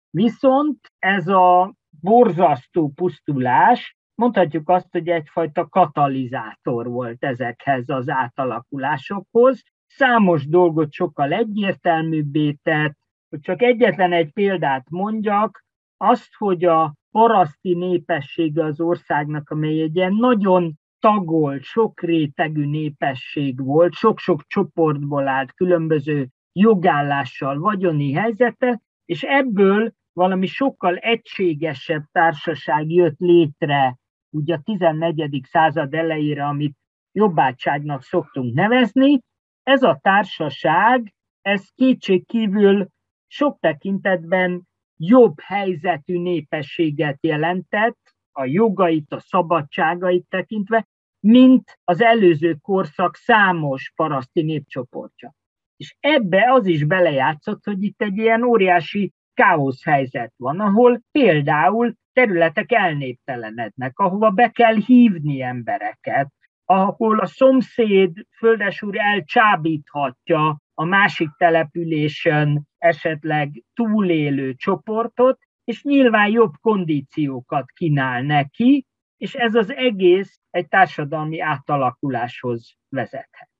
[0.09, 9.63] Viszont ez a borzasztó pusztulás, mondhatjuk azt, hogy egyfajta katalizátor volt ezekhez az átalakulásokhoz.
[9.87, 12.97] Számos dolgot sokkal egyértelműbbé tett,
[13.29, 15.65] hogy csak egyetlen egy példát mondjak,
[15.97, 23.63] azt, hogy a paraszti népessége az országnak, amely egy ilyen nagyon tagolt, sok rétegű népesség
[23.63, 33.19] volt, sok-sok csoportból állt, különböző jogállással, vagyoni helyzete, és ebből valami sokkal egységesebb társaság jött
[33.19, 33.97] létre,
[34.29, 35.41] ugye a 14.
[35.43, 36.77] század elejére, amit
[37.11, 39.21] jobbátságnak szoktunk nevezni.
[39.63, 42.87] Ez a társaság, ez kétség kívül
[43.27, 47.99] sok tekintetben jobb helyzetű népességet jelentett,
[48.31, 50.87] a jogait, a szabadságait tekintve,
[51.19, 55.33] mint az előző korszak számos paraszti népcsoportja.
[55.81, 61.93] És ebbe az is belejátszott, hogy itt egy ilyen óriási káosz helyzet van, ahol például
[62.13, 66.27] területek elnéptelenednek, ahova be kell hívni embereket,
[66.65, 77.65] ahol a szomszéd földesúr elcsábíthatja a másik településen esetleg túlélő csoportot, és nyilván jobb kondíciókat
[77.71, 78.85] kínál neki,
[79.17, 83.50] és ez az egész egy társadalmi átalakuláshoz vezethet.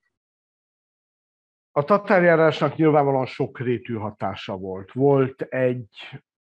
[1.74, 4.92] A tatárjárásnak nyilvánvalóan sokrétű hatása volt.
[4.92, 5.88] Volt egy,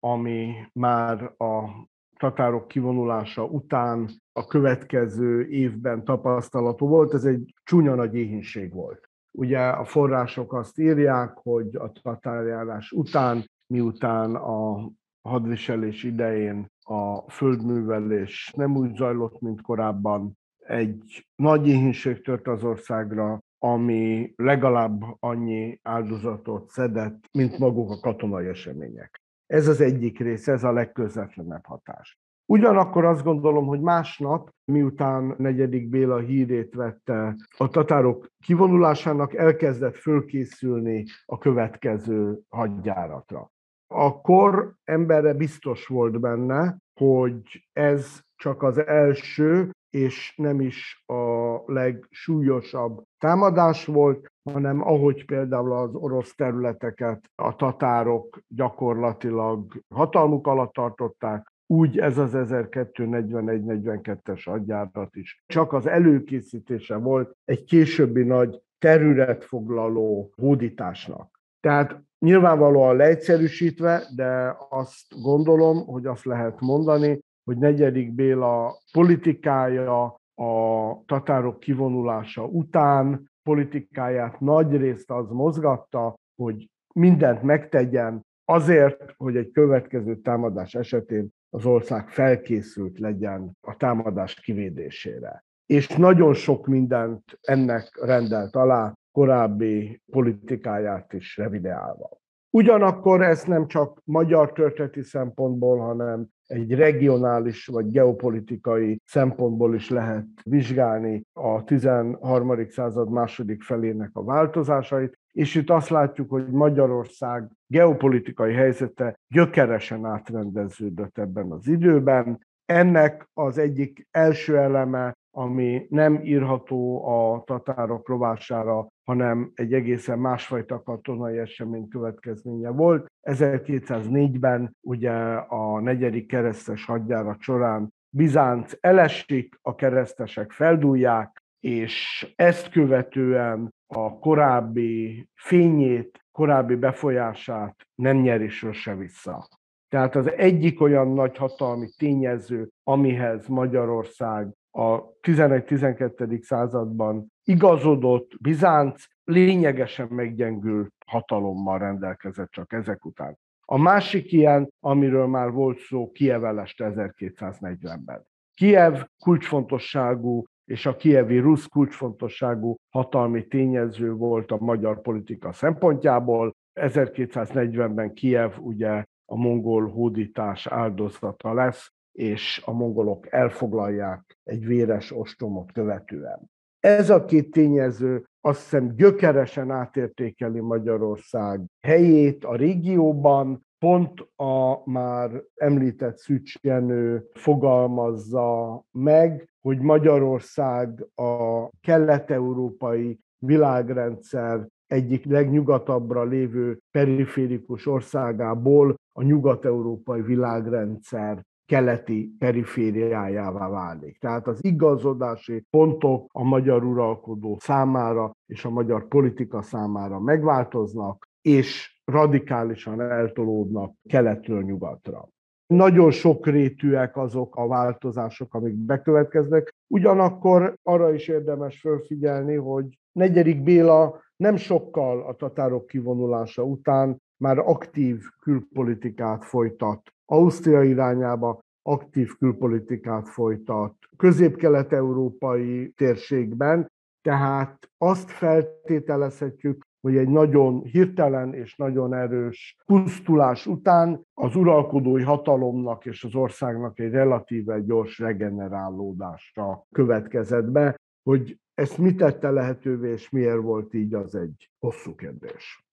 [0.00, 8.14] ami már a tatárok kivonulása után a következő évben tapasztalható volt, ez egy csúnya nagy
[8.14, 9.08] éhínség volt.
[9.38, 14.90] Ugye a források azt írják, hogy a tatárjárás után, miután a
[15.28, 23.38] hadviselés idején a földművelés nem úgy zajlott, mint korábban, egy nagy éhínség tört az országra,
[23.64, 29.22] ami legalább annyi áldozatot szedett, mint maguk a katonai események.
[29.46, 32.18] Ez az egyik része, ez a legközvetlenebb hatás.
[32.46, 41.04] Ugyanakkor azt gondolom, hogy másnap, miután negyedik Béla hírét vette, a tatárok kivonulásának elkezdett fölkészülni
[41.24, 43.50] a következő hadjáratra.
[43.86, 53.02] Akkor emberre biztos volt benne, hogy ez csak az első, és nem is a legsúlyosabb
[53.18, 61.98] támadás volt, hanem ahogy például az orosz területeket a tatárok gyakorlatilag hatalmuk alatt tartották, úgy
[61.98, 65.42] ez az 1241-42-es hadjárat is.
[65.46, 71.40] Csak az előkészítése volt egy későbbi nagy területfoglaló hódításnak.
[71.60, 81.02] Tehát nyilvánvalóan leegyszerűsítve, de azt gondolom, hogy azt lehet mondani, hogy negyedik Béla politikája a
[81.06, 90.16] tatárok kivonulása után politikáját nagy részt az mozgatta, hogy mindent megtegyen azért, hogy egy következő
[90.16, 95.44] támadás esetén az ország felkészült legyen a támadás kivédésére.
[95.66, 102.10] És nagyon sok mindent ennek rendelt alá, korábbi politikáját is revideálva.
[102.50, 110.26] Ugyanakkor ezt nem csak magyar történeti szempontból, hanem egy regionális vagy geopolitikai szempontból is lehet
[110.42, 112.68] vizsgálni a 13.
[112.68, 121.18] század második felének a változásait, és itt azt látjuk, hogy Magyarország geopolitikai helyzete gyökeresen átrendeződött
[121.18, 122.46] ebben az időben.
[122.64, 130.82] Ennek az egyik első eleme, ami nem írható a tatárok rovására, hanem egy egészen másfajta
[130.82, 133.06] katonai esemény következménye volt.
[133.22, 143.74] 1204-ben ugye a negyedik keresztes hadjárat során Bizánc elesik, a keresztesek feldúlják, és ezt követően
[143.86, 149.48] a korábbi fényét, korábbi befolyását nem nyeri sose vissza.
[149.88, 156.42] Tehát az egyik olyan nagy hatalmi tényező, amihez Magyarország a 11-12.
[156.42, 163.38] században igazodott, Bizánc lényegesen meggyengült hatalommal rendelkezett csak ezek után.
[163.64, 168.26] A másik ilyen, amiről már volt szó, Kiev eleste 1240-ben.
[168.54, 176.54] Kiev kulcsfontosságú és a kievi rusz kulcsfontosságú hatalmi tényező volt a magyar politika szempontjából.
[176.80, 185.72] 1240-ben Kiev ugye a mongol hódítás áldozata lesz, és a mongolok elfoglalják egy véres ostromot
[185.72, 186.50] követően.
[186.80, 195.42] Ez a két tényező azt hiszem gyökeresen átértékeli Magyarország helyét a régióban, pont a már
[195.54, 208.94] említett Szücs Jenő fogalmazza meg, hogy Magyarország a kelet-európai világrendszer egyik legnyugatabbra lévő periférikus országából
[209.12, 211.44] a nyugat-európai világrendszer
[211.74, 214.18] keleti perifériájává válik.
[214.18, 222.00] Tehát az igazodási pontok a magyar uralkodó számára és a magyar politika számára megváltoznak, és
[222.04, 225.28] radikálisan eltolódnak keletről nyugatra.
[225.66, 229.74] Nagyon sokrétűek azok a változások, amik bekövetkeznek.
[229.86, 237.58] Ugyanakkor arra is érdemes fölfigyelni, hogy negyedik Béla nem sokkal a tatárok kivonulása után már
[237.58, 240.02] aktív külpolitikát folytat.
[240.26, 251.76] Ausztria irányába aktív külpolitikát folytat közép-kelet-európai térségben, tehát azt feltételezhetjük, hogy egy nagyon hirtelen és
[251.76, 260.64] nagyon erős pusztulás után az uralkodói hatalomnak és az országnak egy relatíve gyors regenerálódásra következett
[260.64, 265.84] be, hogy ezt mit tette lehetővé, és miért volt így, az egy hosszú kérdés.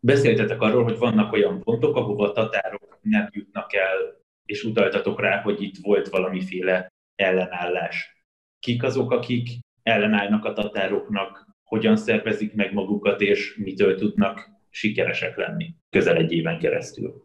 [0.00, 4.19] Beszéltetek arról, hogy vannak olyan pontok, ahova tatárok nem jutnak el,
[4.50, 8.24] és utaltatok rá, hogy itt volt valamiféle ellenállás.
[8.58, 9.48] Kik azok, akik
[9.82, 16.58] ellenállnak a tatároknak, hogyan szervezik meg magukat, és mitől tudnak sikeresek lenni közel egy éven
[16.58, 17.24] keresztül?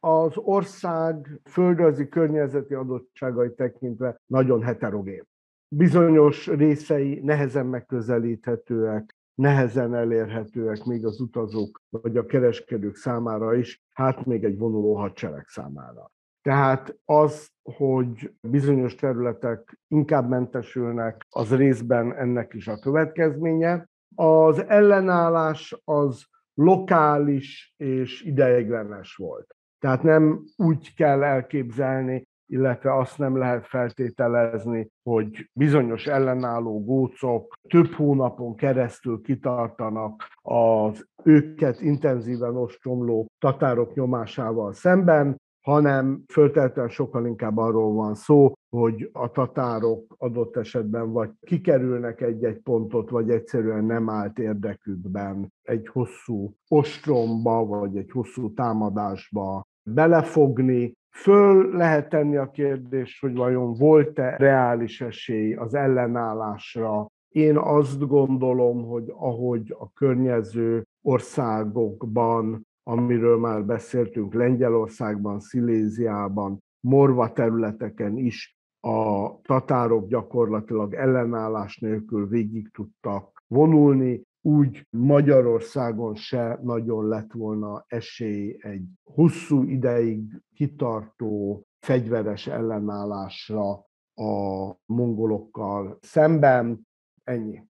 [0.00, 5.24] Az ország földrajzi környezeti adottságai tekintve nagyon heterogén.
[5.68, 14.24] Bizonyos részei nehezen megközelíthetőek, nehezen elérhetőek még az utazók vagy a kereskedők számára is, hát
[14.24, 16.10] még egy vonuló hadsereg számára.
[16.42, 23.88] Tehát az, hogy bizonyos területek inkább mentesülnek, az részben ennek is a következménye.
[24.14, 26.24] Az ellenállás az
[26.54, 29.56] lokális és ideiglenes volt.
[29.78, 37.92] Tehát nem úgy kell elképzelni, illetve azt nem lehet feltételezni, hogy bizonyos ellenálló gócok több
[37.92, 45.36] hónapon keresztül kitartanak az őket intenzíven ostromló tatárok nyomásával szemben,
[45.66, 52.58] hanem föltelten sokkal inkább arról van szó, hogy a tatárok adott esetben vagy kikerülnek egy-egy
[52.58, 61.76] pontot, vagy egyszerűen nem állt érdekükben egy hosszú ostromba, vagy egy hosszú támadásba belefogni, Föl
[61.76, 67.06] lehet tenni a kérdést, hogy vajon volt-e reális esély az ellenállásra.
[67.28, 78.16] Én azt gondolom, hogy ahogy a környező országokban, amiről már beszéltünk, Lengyelországban, Sziléziában, Morva területeken
[78.16, 87.84] is a tatárok gyakorlatilag ellenállás nélkül végig tudtak vonulni, úgy Magyarországon se nagyon lett volna
[87.86, 90.22] esély egy hosszú ideig
[90.54, 93.70] kitartó fegyveres ellenállásra
[94.14, 96.86] a mongolokkal szemben.
[97.24, 97.62] Ennyi.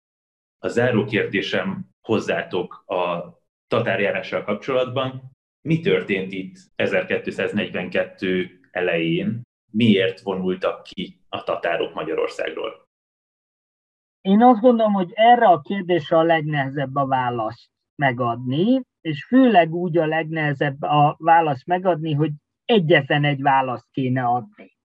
[0.58, 3.34] A záró kérdésem hozzátok a
[3.66, 5.30] tatárjárással kapcsolatban.
[5.68, 9.42] Mi történt itt 1242 elején?
[9.72, 12.85] Miért vonultak ki a tatárok Magyarországról?
[14.26, 19.98] Én azt gondolom, hogy erre a kérdésre a legnehezebb a választ megadni, és főleg úgy
[19.98, 22.30] a legnehezebb a választ megadni, hogy
[22.64, 24.76] egyetlen egy választ kéne adni.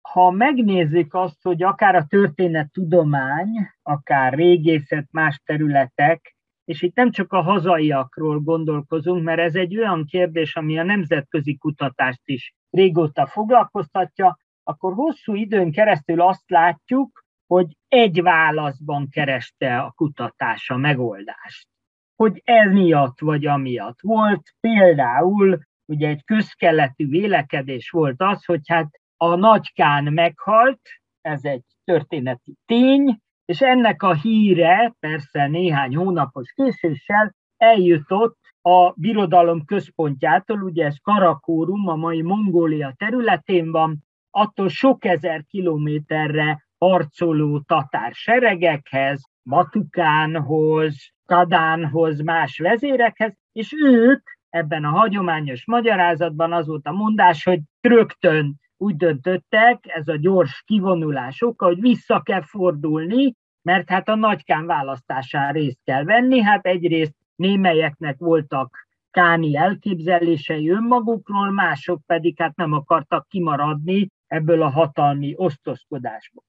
[0.00, 3.48] Ha megnézzük azt, hogy akár a történet tudomány,
[3.82, 10.04] akár régészet, más területek, és itt nem csak a hazaiakról gondolkozunk, mert ez egy olyan
[10.04, 17.76] kérdés, ami a nemzetközi kutatást is régóta foglalkoztatja, akkor hosszú időn keresztül azt látjuk, hogy
[17.88, 21.68] egy válaszban kereste a kutatás a megoldást.
[22.16, 24.00] Hogy ez miatt vagy amiatt.
[24.00, 30.80] Volt például, ugye egy közkeletű vélekedés volt az, hogy hát a nagykán meghalt,
[31.20, 39.64] ez egy történeti tény, és ennek a híre, persze néhány hónapos késéssel eljutott a birodalom
[39.64, 48.12] központjától, ugye ez Karakórum, a mai Mongólia területén van, attól sok ezer kilométerre harcoló tatár
[48.14, 57.44] seregekhez, Matukánhoz, Kadánhoz, más vezérekhez, és ők ebben a hagyományos magyarázatban az volt a mondás,
[57.44, 64.08] hogy rögtön úgy döntöttek, ez a gyors kivonulás oka, hogy vissza kell fordulni, mert hát
[64.08, 72.38] a nagykán választásán részt kell venni, hát egyrészt némelyeknek voltak káni elképzelései önmagukról, mások pedig
[72.38, 76.47] hát nem akartak kimaradni ebből a hatalmi osztozkodásból.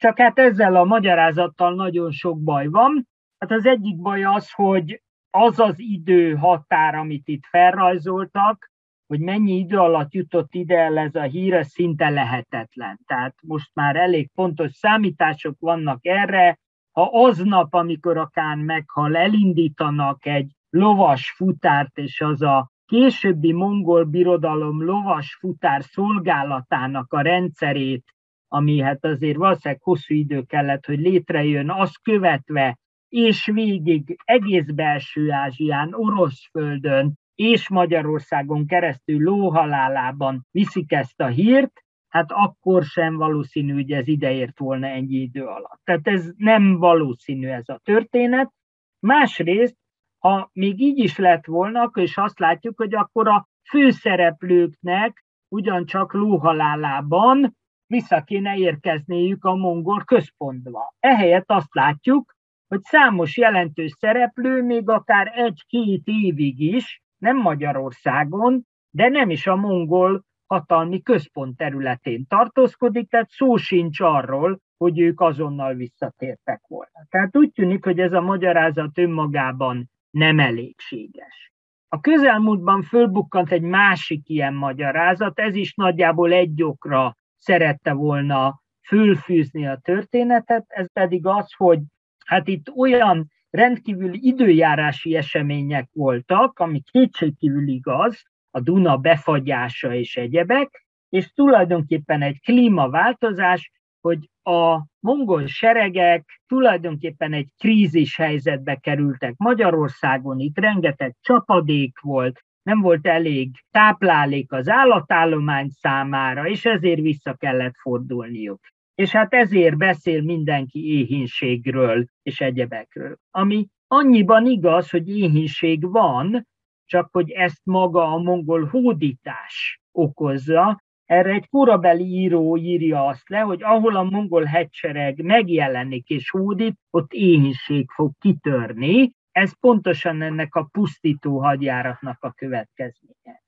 [0.00, 3.08] Csak hát ezzel a magyarázattal nagyon sok baj van.
[3.38, 8.70] Hát az egyik baj az, hogy az az idő határ, amit itt felrajzoltak,
[9.06, 12.98] hogy mennyi idő alatt jutott ide el ez a hír, ez szinte lehetetlen.
[13.06, 16.58] Tehát most már elég pontos számítások vannak erre.
[16.92, 24.04] Ha aznap, amikor a Kán meghal, elindítanak egy lovas futárt, és az a későbbi mongol
[24.04, 28.04] birodalom lovas futár szolgálatának a rendszerét
[28.52, 32.78] ami hát azért valószínűleg hosszú idő kellett, hogy létrejön, azt követve,
[33.08, 41.72] és végig egész belső Ázsián, Orosz földön, és Magyarországon keresztül lóhalálában viszik ezt a hírt,
[42.08, 45.80] hát akkor sem valószínű, hogy ez ideért volna ennyi idő alatt.
[45.84, 48.52] Tehát ez nem valószínű ez a történet.
[48.98, 49.76] Másrészt,
[50.18, 56.12] ha még így is lett volna, akkor is azt látjuk, hogy akkor a főszereplőknek ugyancsak
[56.12, 57.58] lóhalálában
[57.90, 60.94] vissza kéne érkezniük a mongol központba.
[61.00, 62.34] Ehelyett azt látjuk,
[62.68, 69.56] hogy számos jelentős szereplő még akár egy-két évig is, nem Magyarországon, de nem is a
[69.56, 77.06] mongol hatalmi központ területén tartózkodik, tehát szó sincs arról, hogy ők azonnal visszatértek volna.
[77.08, 81.52] Tehát úgy tűnik, hogy ez a magyarázat önmagában nem elégséges.
[81.88, 89.66] A közelmúltban fölbukkant egy másik ilyen magyarázat, ez is nagyjából egy okra szerette volna fölfűzni
[89.66, 91.80] a történetet, ez pedig az, hogy
[92.24, 100.86] hát itt olyan rendkívül időjárási események voltak, ami kétségkívül igaz, a Duna befagyása és egyebek,
[101.08, 103.70] és tulajdonképpen egy klímaváltozás,
[104.00, 109.34] hogy a mongol seregek tulajdonképpen egy krízis helyzetbe kerültek.
[109.36, 117.34] Magyarországon itt rengeteg csapadék volt, nem volt elég táplálék az állatállomány számára, és ezért vissza
[117.34, 118.60] kellett fordulniuk.
[118.94, 123.16] És hát ezért beszél mindenki éhínségről és egyebekről.
[123.30, 126.46] Ami annyiban igaz, hogy éhínség van,
[126.84, 130.82] csak hogy ezt maga a mongol hódítás okozza.
[131.04, 136.78] Erre egy korabeli író írja azt le, hogy ahol a mongol hegysereg megjelenik és hódít,
[136.90, 139.12] ott éhínség fog kitörni.
[139.32, 143.42] Ez pontosan ennek a pusztító hadjáratnak a következménye.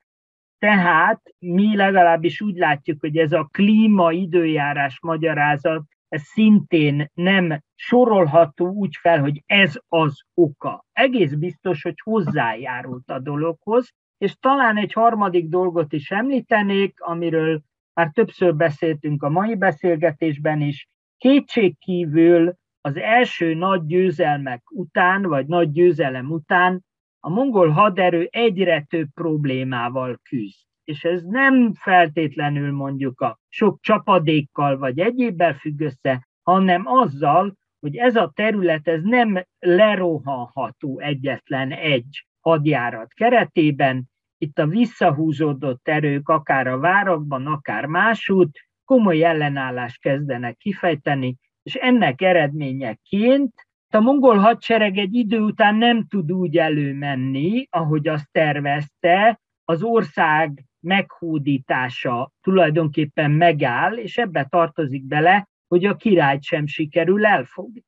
[0.58, 8.68] Tehát mi legalábbis úgy látjuk, hogy ez a klíma időjárás magyarázat ez szintén nem sorolható
[8.68, 10.84] úgy fel, hogy ez az oka.
[10.92, 17.60] Egész biztos, hogy hozzájárult a dologhoz, és talán egy harmadik dolgot is említenék, amiről
[17.94, 20.88] már többször beszéltünk a mai beszélgetésben is.
[21.18, 22.54] Kétségkívül
[22.84, 26.84] az első nagy győzelmek után, vagy nagy győzelem után
[27.20, 30.58] a mongol haderő egyre több problémával küzd.
[30.84, 37.96] És ez nem feltétlenül mondjuk a sok csapadékkal vagy egyébbel függ össze, hanem azzal, hogy
[37.96, 46.66] ez a terület ez nem lerohanható egyetlen egy hadjárat keretében, itt a visszahúzódott erők akár
[46.66, 53.52] a várakban, akár másút komoly ellenállást kezdenek kifejteni, és ennek eredményeként
[53.94, 60.64] a mongol hadsereg egy idő után nem tud úgy előmenni, ahogy azt tervezte, az ország
[60.80, 67.84] meghódítása tulajdonképpen megáll, és ebbe tartozik bele, hogy a királyt sem sikerül elfogni.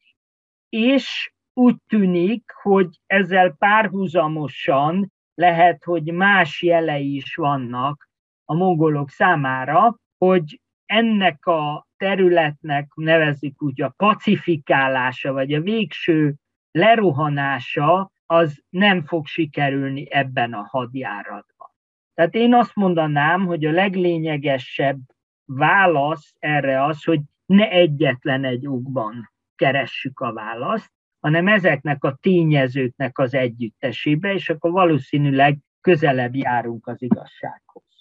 [0.68, 8.08] És úgy tűnik, hogy ezzel párhuzamosan lehet, hogy más jelei is vannak
[8.44, 16.34] a mongolok számára, hogy ennek a területnek nevezik úgy a pacifikálása, vagy a végső
[16.70, 21.68] lerohanása, az nem fog sikerülni ebben a hadjáratban.
[22.14, 24.98] Tehát én azt mondanám, hogy a leglényegesebb
[25.44, 33.18] válasz erre az, hogy ne egyetlen egy okban keressük a választ, hanem ezeknek a tényezőknek
[33.18, 37.93] az együttesébe, és akkor valószínűleg közelebb járunk az igazsághoz.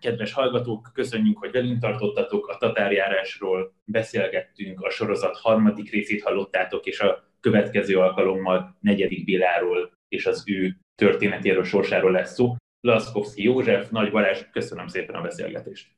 [0.00, 7.00] Kedves hallgatók, köszönjük, hogy velünk tartottatok, a tatárjárásról beszélgettünk, a sorozat harmadik részét hallottátok, és
[7.00, 12.56] a következő alkalommal negyedik Biláról és az ő történetéről, sorsáról lesz szó.
[12.80, 15.88] Laszkowski József, Nagy Balázs, köszönöm szépen a beszélgetést.